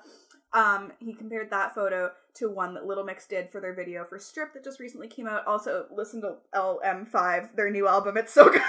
[0.54, 4.20] Um, he compared that photo to one that Little Mix did for their video for
[4.20, 5.46] Strip that just recently came out.
[5.48, 8.18] Also, listen to LM5, their new album.
[8.18, 8.62] It's so good.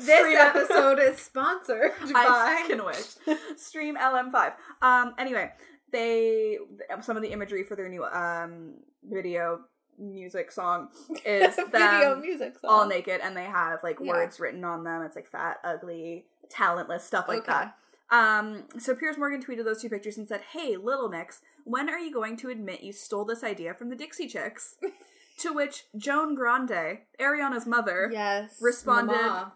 [0.00, 2.12] This episode is sponsored by.
[2.26, 3.14] I fucking wish.
[3.56, 4.54] Stream LM5.
[4.82, 5.14] Um.
[5.18, 5.52] Anyway,
[5.92, 6.58] they
[7.02, 8.74] some of the imagery for their new um
[9.04, 9.60] video
[9.98, 10.88] music song
[11.24, 12.70] is them video music song.
[12.70, 14.12] all naked and they have like Yeah.
[14.12, 15.02] words written on them.
[15.02, 17.52] It's like fat, ugly, talentless stuff like Okay.
[17.52, 17.76] that.
[18.10, 18.64] Um.
[18.78, 22.12] So Piers Morgan tweeted those two pictures and said, "Hey, Little Mix, when are you
[22.12, 24.76] going to admit you stole this idea from the Dixie Chicks?"
[25.38, 28.58] to which Joan Grande, Ariana's mother, Yes.
[28.60, 29.54] responded- Mama.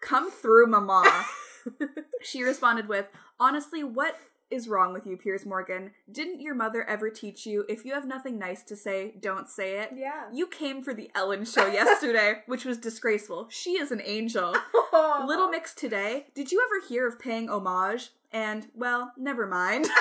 [0.00, 1.24] come through, Mama.
[2.22, 3.08] she responded with,
[3.40, 4.16] Honestly, what
[4.50, 5.90] is wrong with you, Piers Morgan?
[6.10, 9.78] Didn't your mother ever teach you if you have nothing nice to say, don't say
[9.80, 9.90] it?
[9.94, 10.24] Yeah.
[10.32, 13.46] You came for the Ellen show yesterday, which was disgraceful.
[13.50, 14.54] She is an angel.
[15.26, 18.10] Little Mix today, did you ever hear of paying homage?
[18.32, 19.84] And, well, never mind.
[19.84, 19.92] which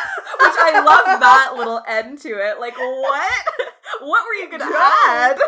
[0.60, 2.60] I love that little end to it.
[2.60, 3.32] Like, what?
[4.02, 4.74] what were you gonna Joan.
[4.74, 5.40] add?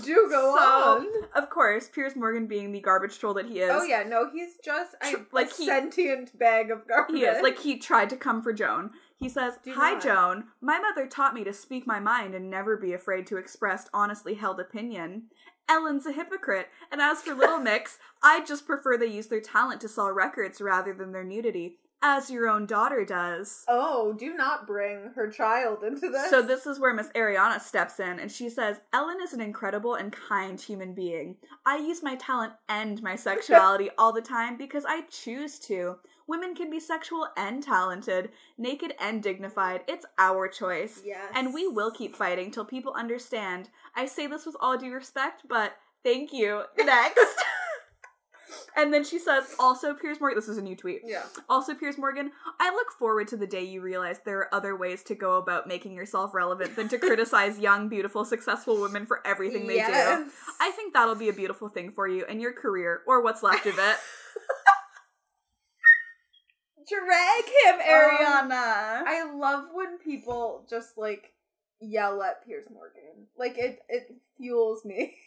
[0.00, 1.06] Do go So, on.
[1.34, 3.70] Of course, Piers Morgan being the garbage troll that he is.
[3.72, 7.16] Oh yeah, no, he's just a, Tr- like a he- sentient bag of garbage.
[7.16, 7.42] He is.
[7.42, 8.90] Like he tried to come for Joan.
[9.16, 10.02] He says, Do Hi not.
[10.02, 10.44] Joan.
[10.60, 14.34] My mother taught me to speak my mind and never be afraid to express honestly
[14.34, 15.24] held opinion.
[15.68, 19.80] Ellen's a hypocrite, and as for Little Mix, I just prefer they use their talent
[19.82, 23.64] to sell records rather than their nudity, as your own daughter does.
[23.68, 26.30] Oh, do not bring her child into this.
[26.30, 29.94] So this is where Miss Ariana steps in and she says, Ellen is an incredible
[29.94, 31.36] and kind human being.
[31.64, 35.96] I use my talent and my sexuality all the time because I choose to.
[36.26, 39.82] Women can be sexual and talented, naked and dignified.
[39.88, 41.02] It's our choice.
[41.04, 43.68] yes, And we will keep fighting till people understand.
[43.94, 45.72] I say this with all due respect, but
[46.04, 46.62] thank you.
[46.78, 47.18] Next.
[48.76, 51.02] And then she says, also Piers Morgan, this is a new tweet.
[51.04, 51.24] Yeah.
[51.48, 55.02] Also, Piers Morgan, I look forward to the day you realize there are other ways
[55.04, 59.66] to go about making yourself relevant than to criticize young, beautiful, successful women for everything
[59.66, 60.30] they do.
[60.60, 63.66] I think that'll be a beautiful thing for you and your career, or what's left
[63.66, 63.96] of it.
[66.88, 69.02] Drag him, um, Ariana.
[69.06, 71.32] I love when people just like
[71.80, 73.26] yell at Piers Morgan.
[73.36, 75.14] Like it, it fuels me.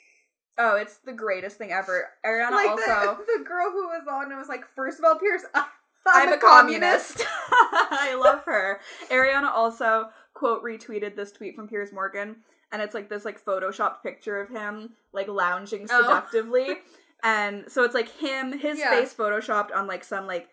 [0.58, 2.10] oh, it's the greatest thing ever.
[2.26, 2.86] Ariana like also.
[2.86, 5.66] the, the girl who was on it was like, first of all, Piers, I-
[6.08, 7.24] I'm, a communist.
[7.52, 8.80] I love her.
[9.10, 12.38] Ariana also quote retweeted this tweet from Piers Morgan,
[12.72, 16.02] and it's like this like photoshopped picture of him like lounging Oh.
[16.04, 16.76] seductively,
[17.24, 18.92] and so it's like him, his Yeah.
[18.92, 20.48] face photoshopped on like some like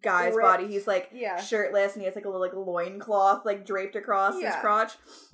[0.00, 0.46] guy's Ripped.
[0.46, 0.68] body.
[0.68, 1.40] He's like Yeah.
[1.40, 4.92] shirtless, and he has like a little like loincloth like draped across his crotch.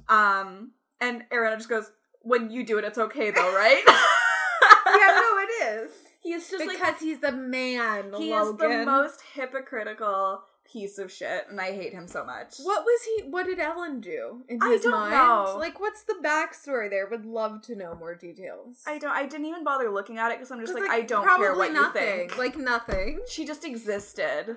[0.08, 0.72] Um,
[1.02, 1.90] and Ariana just goes,
[2.24, 5.90] "When you do it, it's okay though, right?" yeah, no, it is.
[6.22, 8.12] He's just like because he's the man.
[8.16, 8.70] he Logan.
[8.72, 12.54] is the most hypocritical piece of shit, and I hate him so much.
[12.62, 13.28] What was he?
[13.28, 15.12] What did Ellen do in I his don't mind?
[15.12, 15.56] know.
[15.58, 17.06] Like, what's the backstory there?
[17.10, 18.78] Would love to know more details.
[18.86, 19.12] I don't.
[19.12, 21.72] I didn't even bother looking at it because I'm just like, I don't care what
[21.72, 22.02] nothing.
[22.02, 22.38] you think.
[22.38, 23.20] Like nothing.
[23.28, 24.56] she just existed.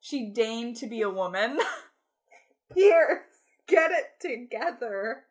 [0.00, 1.58] She deigned to be a woman.
[2.74, 3.20] Piers.
[3.66, 5.24] get it together.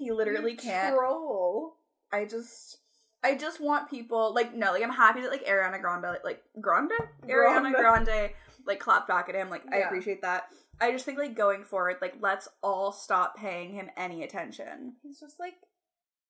[0.00, 0.96] He literally You can't.
[0.96, 1.76] Troll.
[2.10, 2.78] I just
[3.22, 6.42] I just want people like no, like I'm happy that like Ariana Grande like, like
[6.60, 6.92] Grande?
[7.28, 8.06] Ariana Grande.
[8.06, 8.30] Grande
[8.66, 9.50] like clapped back at him.
[9.50, 10.48] Like I appreciate that.
[10.80, 14.94] I just think like going forward, like let's all stop paying him any attention.
[15.02, 15.54] He's just like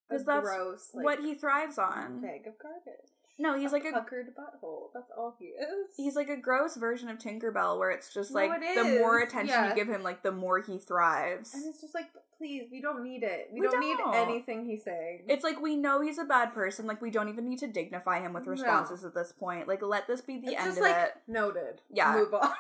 [0.08, 2.20] because that's gross, like, what he thrives on.
[2.20, 3.12] bag of garbage.
[3.38, 4.88] No, he's like a puckered butthole.
[4.92, 5.94] That's all he is.
[5.96, 9.20] he's like a gross version of Tinkerbell where it's just No, like it the more
[9.20, 9.70] attention Yeah.
[9.70, 11.54] you give him, like the more he thrives.
[11.54, 13.48] and it's just like, please, we don't need it.
[13.52, 14.14] We, We don't, need don't.
[14.14, 15.22] anything he's saying.
[15.28, 16.86] It's like we know he's a bad person.
[16.86, 18.52] Like we don't even need to dignify him with No.
[18.52, 19.66] responses at this point.
[19.68, 21.12] Like let this be the It's end just of like it.
[21.26, 21.80] noted.
[21.90, 22.14] Yeah.
[22.16, 22.50] move on.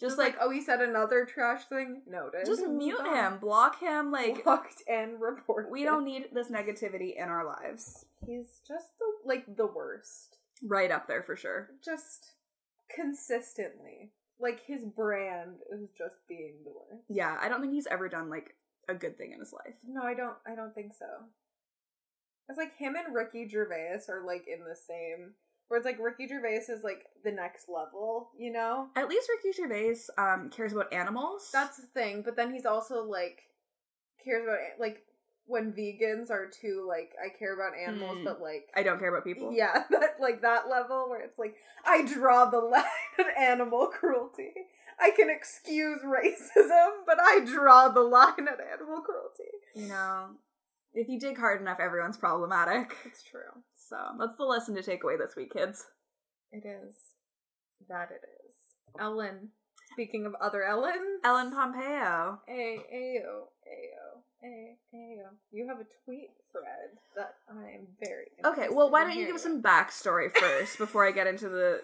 [0.00, 2.00] Just, Just like, like, oh, he said another trash thing.
[2.08, 2.46] Noted.
[2.46, 3.14] just mute on.
[3.14, 4.10] him, block him.
[4.10, 5.70] Like blocked and reported.
[5.70, 8.06] we don't need this negativity in our lives.
[8.26, 10.38] He's just the like the worst.
[10.66, 11.68] Right up there for sure.
[11.84, 12.32] Just
[12.94, 17.04] consistently, like his brand is just being the worst.
[17.10, 18.54] Yeah, I don't think he's ever done like
[18.88, 19.74] a good thing in his life.
[19.86, 20.36] No, I don't.
[20.46, 21.06] I don't think so.
[22.48, 25.34] It's like him and Ricky Gervais are like in the same.
[25.70, 28.88] Where it's like Ricky Gervais is like the next level, you know.
[28.96, 31.48] At least Ricky Gervais um cares about animals.
[31.52, 33.42] That's the thing, but then he's also like
[34.24, 35.02] cares about like
[35.46, 38.24] when vegans are too like I care about animals, Hmm.
[38.24, 39.52] but like I don't care about people.
[39.56, 41.54] yeah, that like that level where it's like
[41.86, 42.84] I draw the line
[43.20, 44.50] at animal cruelty.
[44.98, 49.50] I can excuse racism, but I draw the line at animal cruelty.
[49.76, 50.30] You know,
[50.94, 52.96] if you dig hard enough, everyone's problematic.
[53.04, 53.62] It's true.
[53.90, 55.84] So that's the lesson to take away this week, kids.
[56.52, 56.94] It is.
[57.88, 58.54] That it is.
[59.00, 59.48] Ellen.
[59.92, 61.18] Speaking of other Ellen.
[61.24, 62.38] Ellen Pompeo.
[62.48, 65.26] A Ayo Ayo A Ayo.
[65.50, 69.34] You have a tweet thread that I am very Okay, well, why don't you give
[69.34, 71.80] us some backstory first before I get into the.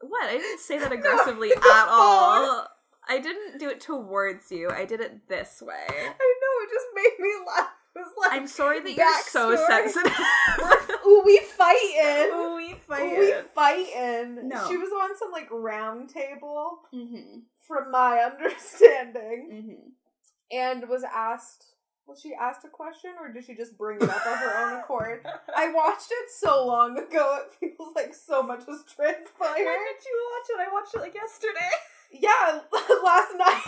[0.00, 0.28] What?
[0.28, 2.68] I didn't say that aggressively at all.
[3.08, 4.70] I didn't do it towards you.
[4.70, 5.86] I did it this way.
[5.90, 7.68] I know it just made me laugh.
[7.94, 10.12] Like I'm sorry that you're so sensitive.
[11.06, 12.30] Ooh, we fighting.
[12.34, 13.16] Ooh, we fighting.
[13.16, 14.48] Ooh, we fighting.
[14.48, 14.66] No.
[14.68, 17.40] She was on some like round table, Mm-hmm.
[17.66, 20.56] from my understanding, Mm-hmm.
[20.56, 21.66] and was asked.
[22.04, 24.80] Was she asked a question, or did she just bring it up of her own
[24.80, 25.24] accord?
[25.56, 27.38] I watched it so long ago.
[27.60, 29.24] It feels like so much has transpired.
[29.38, 30.68] When did you watch it?
[30.68, 31.70] I watched it like yesterday.
[32.12, 32.60] Yeah,
[33.04, 33.62] last night.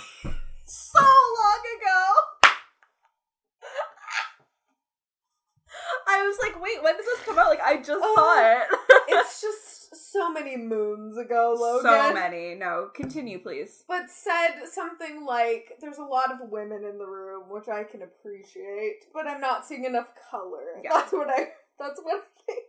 [0.66, 2.00] so long ago.
[6.08, 7.48] I was like, wait, when did this come out?
[7.48, 8.66] Like, I just Oh, saw it.
[9.16, 11.90] It's just so many moons ago, Logan.
[11.90, 12.54] so many.
[12.54, 13.84] No, continue, please.
[13.86, 18.00] But said something like, "There's a lot of women in the room, which I can
[18.02, 20.90] appreciate, but I'm not seeing enough color." Yeah.
[20.94, 21.48] That's what I.
[21.78, 22.64] That's what I think.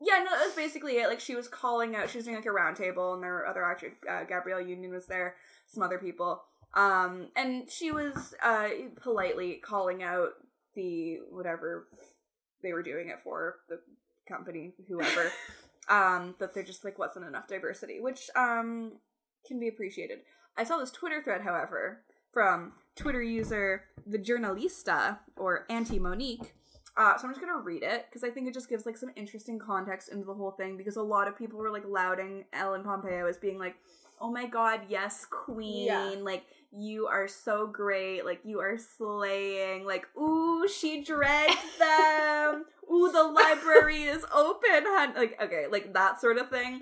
[0.00, 1.08] Yeah, no, that was basically it.
[1.08, 3.46] Like, she was calling out, she was doing like a round table, and there were
[3.46, 6.42] other actors, uh, Gabrielle Union was there, some other people.
[6.74, 8.68] Um, and she was uh,
[9.00, 10.30] politely calling out
[10.74, 11.88] the whatever
[12.66, 13.78] they were doing it for, the
[14.28, 15.30] company, whoever,
[15.88, 18.92] um, that there just like wasn't enough diversity, which um
[19.46, 20.18] can be appreciated.
[20.56, 22.02] I saw this Twitter thread, however,
[22.32, 26.54] from Twitter user the journalista or Auntie Monique.
[26.96, 29.10] Uh, so I'm just gonna read it because I think it just gives like some
[29.16, 32.82] interesting context into the whole thing because a lot of people were like lauding Ellen
[32.82, 33.76] Pompeo as being like,
[34.18, 35.86] "Oh my God, yes, Queen!
[35.86, 36.14] Yeah.
[36.18, 36.44] Like
[36.76, 38.24] you are so great!
[38.24, 39.84] Like you are slaying!
[39.84, 42.64] Like ooh, she dreads them!
[42.92, 45.14] ooh, the library is open, hun!
[45.16, 46.80] Like okay, like that sort of thing.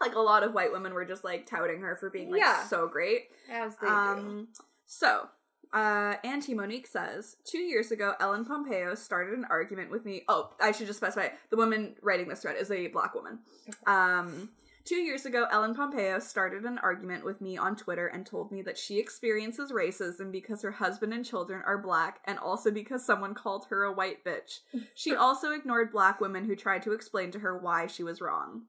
[0.00, 2.64] Like a lot of white women were just like touting her for being like Yeah.
[2.66, 3.28] so great.
[3.50, 4.48] As they Um,
[4.84, 5.28] so,
[5.72, 10.24] uh, Auntie Monique says, two years ago, Ellen Pompeo started an argument with me.
[10.28, 13.38] Oh, I should just specify the woman writing this thread is a black woman.
[13.86, 14.50] Um,
[14.90, 18.60] two years ago, Ellen Pompeo started an argument with me on Twitter and told me
[18.62, 23.32] that she experiences racism because her husband and children are black and also because someone
[23.32, 24.58] called her a white bitch.
[24.96, 28.62] She also ignored black women who tried to explain to her why she was wrong.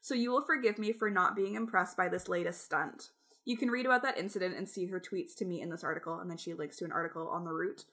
[0.00, 3.08] So you will forgive me for not being impressed by this latest stunt.
[3.44, 6.20] You can read about that incident and see her tweets to me in this article,
[6.20, 7.86] and then she links to an article on the root.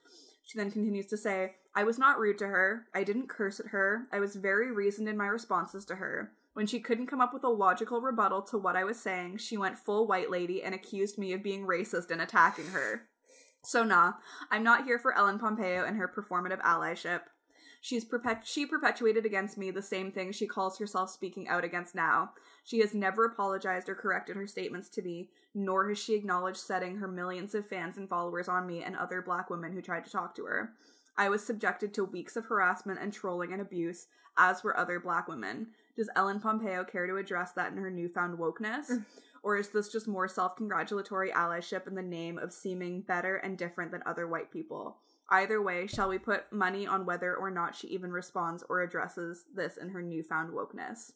[0.44, 2.86] She then continues to say, I was not rude to her.
[2.94, 4.06] I didn't curse at her.
[4.12, 6.30] I was very reasoned in my responses to her.
[6.54, 9.56] When she couldn't come up with a logical rebuttal to what I was saying, she
[9.56, 13.08] went full white lady and accused me of being racist and attacking her.
[13.64, 14.14] So, nah,
[14.50, 17.22] I'm not here for Ellen Pompeo and her performative allyship.
[17.80, 21.94] She's perpet- she perpetuated against me the same thing she calls herself speaking out against
[21.94, 22.32] now.
[22.64, 26.96] She has never apologized or corrected her statements to me, nor has she acknowledged setting
[26.96, 30.10] her millions of fans and followers on me and other black women who tried to
[30.10, 30.74] talk to her.
[31.16, 35.28] I was subjected to weeks of harassment and trolling and abuse, as were other black
[35.28, 35.68] women.
[35.98, 38.88] Does Ellen Pompeo care to address that in her newfound wokeness?
[38.88, 39.04] Mm.
[39.42, 43.58] Or is this just more self congratulatory allyship in the name of seeming better and
[43.58, 44.98] different than other white people?
[45.30, 49.46] Either way, shall we put money on whether or not she even responds or addresses
[49.56, 51.10] this in her newfound wokeness?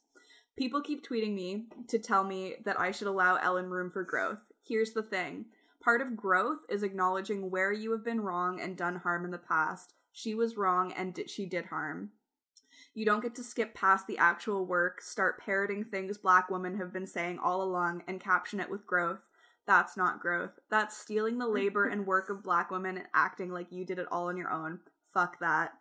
[0.59, 4.41] People keep tweeting me to tell me that I should allow Ellen room for growth.
[4.67, 5.45] Here's the thing
[5.81, 9.39] part of growth is acknowledging where you have been wrong and done harm in the
[9.39, 9.95] past.
[10.11, 12.11] She was wrong and di- she did harm.
[12.95, 16.93] You don't get to skip past the actual work, start parroting things black women have
[16.93, 19.21] been saying all along, and caption it with growth.
[19.67, 20.59] That's not growth.
[20.71, 24.09] That's stealing the labor and work of black women and acting like you did it
[24.11, 24.81] all on your own.
[25.13, 25.73] Fuck that.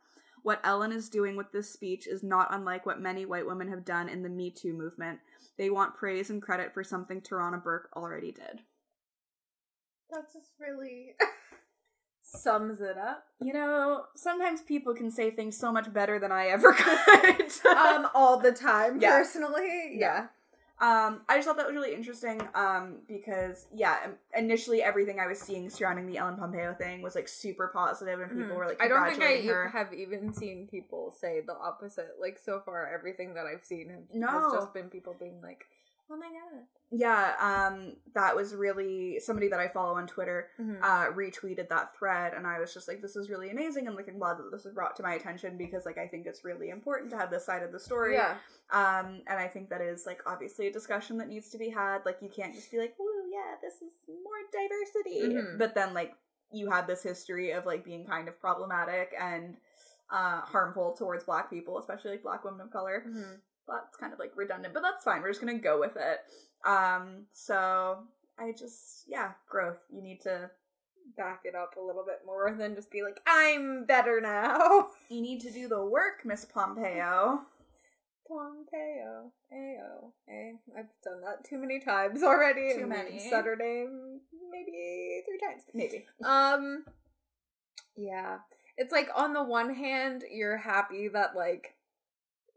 [0.44, 3.86] What Ellen is doing with this speech is not unlike what many white women have
[3.86, 5.20] done in the Me Too movement.
[5.58, 8.62] They want praise and credit for something Tarana Burke already did.
[10.10, 11.16] That's just really
[12.36, 13.26] sums it up.
[13.42, 17.52] You know, sometimes people can say things so much better than I ever could.
[17.68, 19.18] Um, all the time, Yeah.
[19.18, 19.92] personally.
[19.98, 20.28] Yeah.
[20.80, 25.28] Um, I just thought that was really interesting um, because, yeah, um, initially everything I
[25.28, 28.56] was seeing surrounding the Ellen Pompeo thing was like super positive, and people Mhm.
[28.58, 29.68] were like, I don't think I her.
[29.68, 32.16] have even seen people say the opposite.
[32.20, 34.28] Like so far, everything that I've seen have, No.
[34.28, 35.66] has just been people being like,
[36.12, 40.80] "Oh my god." yeah, um, that was really somebody that I follow on Twitter Mhm.
[40.82, 44.10] uh, retweeted that thread, and I was just like, this is really amazing, and like
[44.10, 46.70] I'm glad that this was brought to my attention because like I think it's really
[46.70, 48.16] important to have this side of the story.
[48.16, 48.36] yeah.
[48.72, 52.06] Um, and I think that is like obviously a discussion that needs to be had.
[52.06, 55.58] Like you can't just be like, "Woo, yeah, this is more diversity," Mhm.
[55.60, 56.14] but then like
[56.52, 59.56] you have this history of like being kind of problematic and
[60.10, 63.06] uh, harmful towards Black people, especially like Black women of color.
[63.08, 63.40] Mhm.
[63.72, 65.22] That's kind of like redundant, but that's fine.
[65.22, 66.20] We're just gonna go with it.
[66.68, 68.04] Um, so
[68.38, 69.80] I just yeah, growth.
[69.90, 70.52] You need to
[71.18, 75.22] Back it up a little bit more than just be like, "I'm better now." you
[75.22, 77.42] need to do the work, Miss Pompeo.
[78.28, 80.54] Pompeo, Ayo, eh.
[80.78, 82.76] I've done that too many times already.
[82.76, 83.20] Too many.
[83.20, 83.88] Saturday,
[84.52, 85.64] maybe three times.
[85.74, 86.06] Maybe.
[86.24, 86.86] Um,
[87.98, 88.38] yeah,
[88.78, 91.76] it's like on the one hand, you're happy that like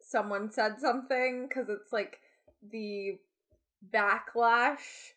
[0.07, 2.21] someone said something because it's like
[2.71, 3.19] the
[3.93, 5.13] backlash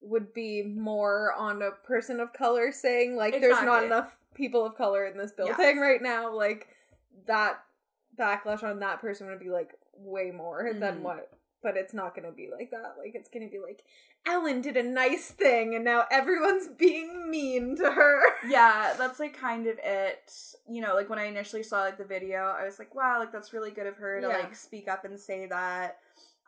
[0.00, 4.76] would be more on a person of color saying like there's not enough people of
[4.76, 5.56] color in this Yeah.
[5.56, 6.68] building right now like
[7.26, 7.62] that
[8.18, 11.02] backlash on that person would be like way more than Mhm.
[11.02, 11.30] what
[11.66, 13.82] but it's not gonna be like that like it's gonna be like
[14.24, 19.36] ellen did a nice thing and now everyone's being mean to her yeah, that's like
[19.36, 20.32] kind of it.
[20.68, 23.32] You know, like when I initially saw like the video, I was like, wow, like
[23.32, 24.38] that's really good of her to Yeah.
[24.38, 25.98] like speak up and say that.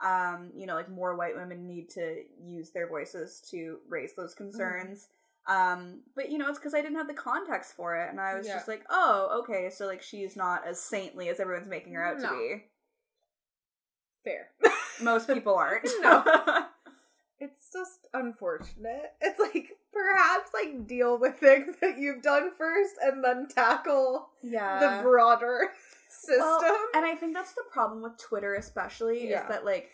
[0.04, 4.34] Um, you know, like more white women need to use their voices to raise those
[4.34, 4.42] Mm-hmm.
[4.44, 5.08] concerns.
[5.48, 8.34] Um, but you know, it's because I didn't have the context for it, and I
[8.36, 8.54] was Yeah.
[8.54, 12.18] just like, oh, okay, so like she's not as saintly as everyone's making her out
[12.20, 12.28] No.
[12.28, 12.64] to be.
[14.24, 14.48] fair
[15.00, 15.88] Most people aren't.
[16.00, 16.22] No.
[17.40, 23.22] it's just unfortunate it's like perhaps like deal with things that you've done first and
[23.22, 24.80] then tackle yeah.
[24.98, 25.68] the broader
[26.08, 29.42] system Well, and I think that's the problem with Twitter, especially, Yeah.
[29.42, 29.88] is that like,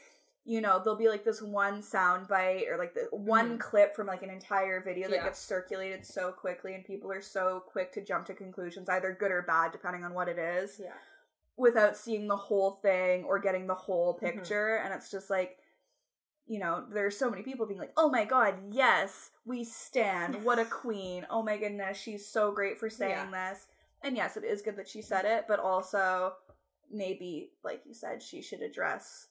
[0.46, 3.60] you know, there'll be like this one sound bite or like the one Mhm.
[3.60, 5.24] clip from like an entire video that Yeah.
[5.24, 9.30] gets circulated so quickly, and people are so quick to jump to conclusions, either good
[9.30, 10.92] or bad, depending on what it is, yeah
[11.56, 14.26] without seeing the whole thing or getting the whole Mm-hmm.
[14.38, 14.76] picture.
[14.76, 15.58] And it's just like,
[16.46, 20.44] you know, there's so many people being like, oh my god, yes, we stand.
[20.44, 21.26] What a queen.
[21.30, 23.66] Oh my goodness, she's so great for saying this.
[24.02, 26.34] And yes, it is good that she said it, but also
[26.90, 29.28] maybe, like you said, she should address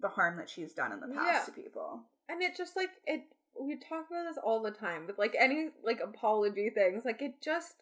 [0.00, 1.54] the harm that she's done in the past Yeah.
[1.54, 2.00] to people.
[2.28, 3.22] and it just like it
[3.58, 7.40] we talk about this all the time with like any like apology things like it
[7.40, 7.76] just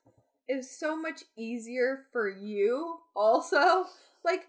[0.49, 3.86] is so much easier for you also.
[4.24, 4.47] Like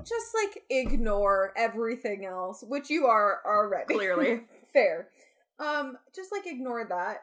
[0.00, 3.94] just like ignore everything else which you are already.
[3.94, 4.40] Clearly.
[4.72, 5.08] fair.
[5.58, 7.22] Um just like ignore that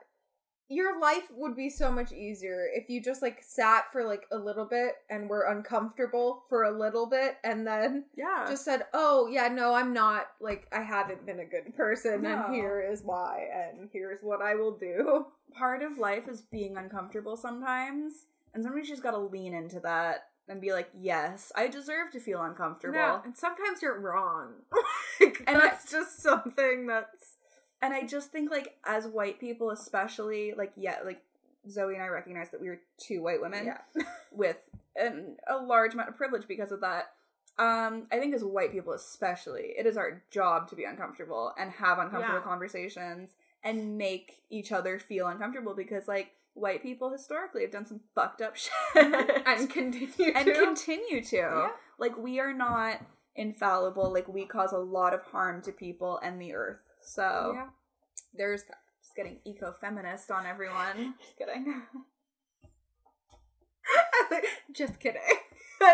[0.69, 4.37] your life would be so much easier if you just like sat for like a
[4.37, 8.45] little bit and were uncomfortable for a little bit and then Yeah.
[8.49, 12.45] just said, "Oh yeah, no, I'm not like I haven't been a good person, No.
[12.45, 16.75] and here is why, and here's what I will do." part of life is being
[16.75, 21.69] uncomfortable sometimes, and sometimes you just gotta lean into that and be like, yes, I
[21.69, 22.97] deserve to feel uncomfortable.
[22.97, 24.53] Yeah, and sometimes you're wrong,
[25.21, 27.34] like, And and that's just something that's
[27.85, 31.21] And I just think like as white people especially, like yeah, like
[31.69, 34.57] Zoe and I recognize that we were two white women yeah, with
[34.95, 37.11] an, a large amount of privilege because of that.
[37.57, 41.71] Um, I think as white people especially, it is our job to be uncomfortable and
[41.71, 42.43] have uncomfortable Yeah.
[42.43, 47.99] conversations and make each other feel uncomfortable because like white people historically have done some
[48.13, 48.71] fucked up shit
[49.45, 50.53] and continue and to.
[50.53, 51.35] continue to.
[51.37, 51.69] Yeah.
[51.97, 53.01] Like we are not
[53.35, 54.11] infallible.
[54.11, 56.79] Like we cause a lot of harm to people and the earth.
[57.05, 57.67] So yeah.
[58.33, 61.15] There's just getting eco-feminist on everyone.
[61.19, 61.81] just kidding.
[64.73, 65.21] Just kidding.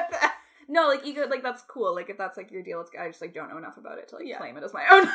[0.70, 1.94] No, like eco, like that's cool.
[1.94, 4.08] Like if that's like your deal, it's I just like don't know enough about it
[4.10, 4.38] to like Yeah.
[4.38, 5.06] claim it as my own.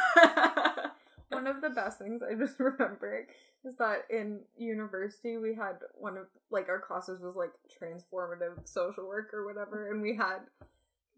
[1.30, 3.28] one of the best things I just remembered
[3.64, 9.06] is that in university we had one of like our classes was like transformative social
[9.06, 10.40] work or whatever, and we had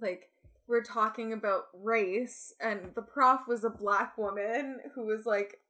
[0.01, 0.31] like
[0.69, 5.61] we are talking about race, and the prof was a black woman who was like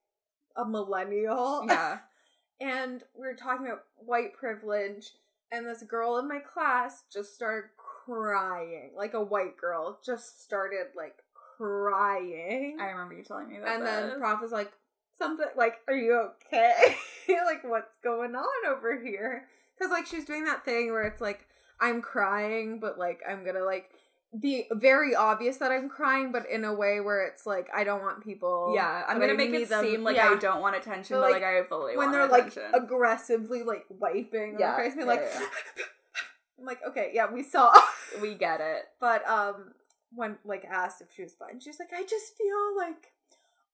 [0.56, 1.98] a millennial, yeah.
[2.60, 5.12] and we were talking about white privilege,
[5.52, 10.86] and this girl in my class just started crying, like a white girl, just started
[10.96, 11.22] like
[11.56, 12.78] crying.
[12.80, 13.76] I remember you telling me that.
[13.76, 14.72] and then prof was like,
[15.16, 16.96] something like, "Are you okay?
[17.28, 19.46] like, what's going on over here?"
[19.78, 21.46] Because like she's doing that thing where it's like
[21.80, 23.90] I'm crying, but like I'm gonna like
[24.38, 28.02] be very obvious that I'm crying, but in a way where it's like I don't
[28.02, 28.72] want people.
[28.74, 30.30] yeah, I'm gonna I make it them- seem like yeah.
[30.30, 32.82] I don't want attention, But, but, like, like, I fully want attention when they're like
[32.82, 35.40] aggressively like wiping Yeah, face, yeah, like yeah.
[36.58, 37.72] I'm like, okay, yeah, we saw.
[38.20, 38.82] we get it.
[39.00, 39.72] But um,
[40.12, 43.12] when like asked if she was fine, she's like, I just feel like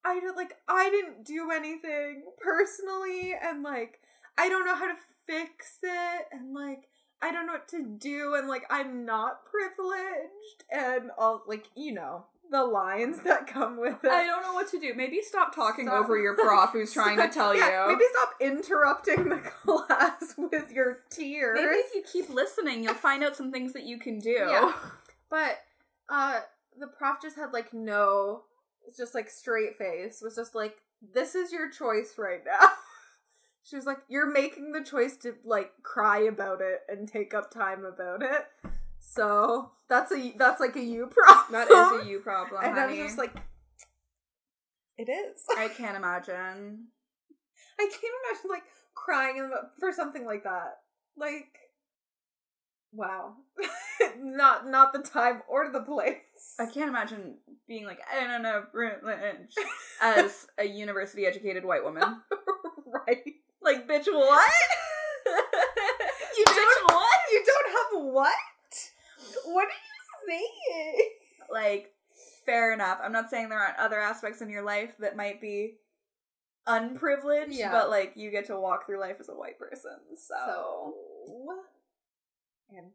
[0.04, 4.00] I don't like I didn't do anything personally, and like
[4.38, 4.96] I don't know how to
[5.26, 6.88] fix it, and like
[7.24, 11.92] I don't know what to do, and like I'm not privileged, and all like you
[11.92, 14.10] know the lines that come with it.
[14.10, 14.92] I don't know what to do.
[14.94, 16.04] Maybe stop talking Stop.
[16.04, 17.92] over your prof who's trying to tell Yeah, you.
[17.92, 21.58] Maybe stop interrupting the class with your tears.
[21.58, 24.30] Maybe if you keep listening, you'll find out some things that you can do.
[24.50, 24.72] Yeah.
[25.30, 25.60] But
[26.10, 26.40] uh
[26.78, 28.42] the prof just had like no
[28.86, 30.76] it's just like straight face was just like
[31.14, 32.68] this is your choice right now.
[33.64, 37.50] she was like you're making the choice to like cry about it and take up
[37.50, 38.46] time about it.
[39.00, 41.52] So that's a that's like a you problem.
[41.52, 43.34] That is a you problem, And I was just like
[44.96, 45.42] it is.
[45.58, 46.86] I can't imagine.
[47.80, 48.62] I can't imagine like
[48.94, 50.78] crying for something like that.
[51.16, 51.58] Like,
[52.92, 53.34] wow,
[54.18, 56.54] not not the time or the place.
[56.60, 58.64] I can't imagine being like, I don't know,
[60.02, 62.20] as a university educated white woman.
[62.86, 63.34] right?
[63.64, 64.52] Like, bitch, what?
[66.36, 67.18] You bitch, don't- what?
[67.32, 68.34] You don't have what?
[69.46, 71.10] What are you saying?
[71.50, 71.92] Like,
[72.44, 72.98] fair enough.
[73.02, 75.78] I'm not saying there aren't other aspects in your life that might be
[76.66, 77.70] unprivileged, Yeah.
[77.72, 79.96] but like, you get to walk through life as a white person.
[80.16, 80.94] So, So,
[82.70, 82.90] and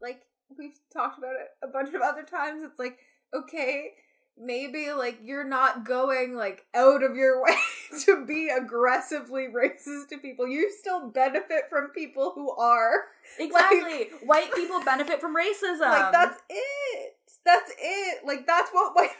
[0.00, 0.22] like
[0.58, 2.98] we've talked about it a bunch of other times, it's like
[3.34, 3.92] okay,
[4.38, 7.56] maybe like you're not going like out of your way
[8.04, 10.46] to be aggressively racist to people.
[10.46, 13.04] You still benefit from people who are
[13.38, 14.08] exactly.
[14.24, 15.80] white people benefit from racism.
[15.80, 17.16] like that's it.
[17.44, 18.26] That's it.
[18.26, 19.10] Like that's what white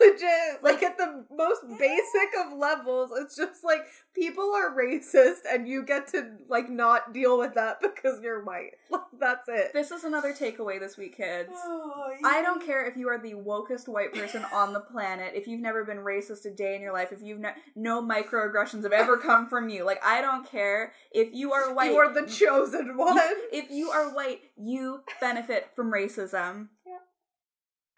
[0.00, 0.62] is.
[0.62, 3.80] Like at the most basic of levels, it's just like
[4.14, 8.72] people are racist and you get to like not deal with that because you're white.
[8.90, 9.72] Like that's it.
[9.72, 11.50] This is another takeaway this week, kids.
[11.52, 15.46] Oh, I don't care if you are the wokest white person on the planet, if
[15.46, 18.92] you've never been racist a day in your life, if you've ne- no microaggressions have
[18.92, 19.84] ever come from you.
[19.84, 21.90] Like I don't care if you are white.
[21.92, 23.18] You are the chosen one.
[23.52, 26.68] if you are white, you benefit from racism.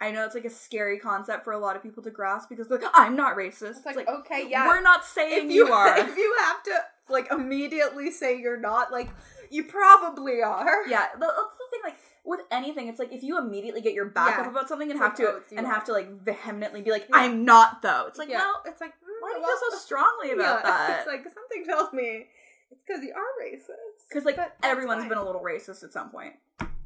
[0.03, 2.69] I know it's like a scary concept for a lot of people to grasp because
[2.71, 3.77] like I'm not racist.
[3.87, 4.67] It's like, okay, yeah.
[4.67, 5.97] we're not saying you, you, are.
[5.99, 6.73] if you have to
[7.09, 9.11] like immediately say you're not, like
[9.51, 10.89] you probably are.
[10.89, 11.81] yeah, the, that's the thing.
[11.85, 14.43] Like with anything, it's like if you immediately get your back Yeah.
[14.45, 15.73] up about something and It's have like, to oh, and are.
[15.73, 17.17] have to like vehemently be like, Yeah.
[17.17, 18.07] I'm not though.
[18.09, 18.39] It's like, yeah.
[18.39, 20.71] well, it's like mm, why do you well, feel so strongly about yeah.
[20.71, 20.99] that?
[21.01, 22.27] It's like something tells me
[22.71, 24.09] it's because you are racist.
[24.09, 25.11] Because like everyone's fine.
[25.11, 26.35] been a little racist at some point,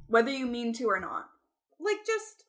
[0.09, 1.29] whether you mean to or not.
[1.79, 2.45] like just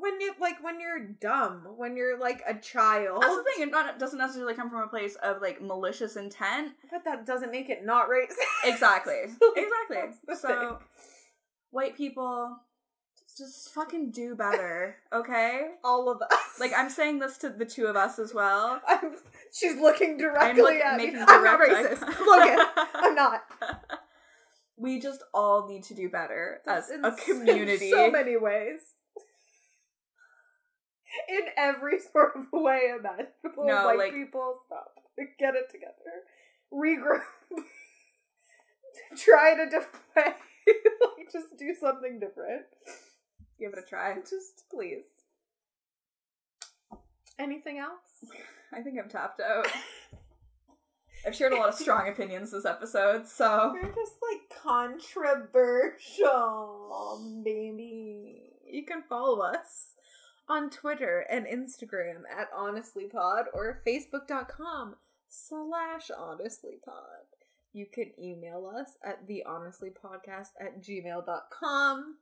[0.00, 3.22] when you like when you're dumb, when you're like a child.
[3.22, 3.68] That's the thing.
[3.68, 6.72] It not, doesn't necessarily come from a place of like malicious intent.
[6.90, 8.36] But that doesn't make it not racist.
[8.64, 9.14] Exactly.
[9.56, 10.36] Exactly.
[10.36, 10.76] So, thing.
[11.70, 12.56] white people,
[13.36, 15.68] just fucking do better, okay?
[15.82, 16.60] All of us.
[16.60, 18.80] Like I'm saying this to the two of us as well.
[18.86, 19.16] I'm,
[19.52, 21.06] she's looking directly look- at me.
[21.06, 22.02] making I'm not racist.
[22.02, 22.68] it.
[22.94, 23.42] I'm not.
[24.76, 27.86] we just all need to do better as In a community.
[27.86, 28.80] In so many ways.
[31.28, 33.64] In every sort of way imaginable.
[33.66, 34.92] No, White like- people, stop.
[35.38, 36.24] Get it together.
[36.72, 37.22] Regroup.
[39.16, 40.34] Try it a different way.
[40.66, 42.66] like, just do something different.
[43.58, 44.14] Give it a try.
[44.20, 45.04] Just please.
[47.38, 48.26] Anything else?
[48.72, 49.66] I think I'm tapped out.
[51.26, 58.52] I've shared a lot of strong opinions this episode, so We're just like controversial, baby.
[58.70, 59.96] You can follow us
[60.48, 64.96] on Twitter and Instagram at honestlypod or facebook.com
[65.28, 67.26] slash honestlypod.
[67.72, 72.16] You can email us at the honestlypodcast at gmail.com.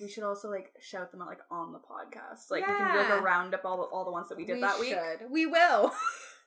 [0.00, 2.50] we should also like shout them out like on the podcast.
[2.50, 4.62] Like we can do like a roundup all the all the ones that we did
[4.62, 5.30] that week, We should.
[5.30, 5.92] We will.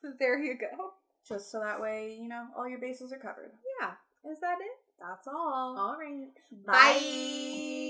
[0.19, 0.91] there you go.
[1.27, 3.51] just so that way you know all your bases are covered.
[3.81, 3.91] Yeah.
[4.31, 4.77] Is that it?
[4.99, 5.77] That's all.
[5.77, 6.27] All right.
[6.65, 7.85] Bye.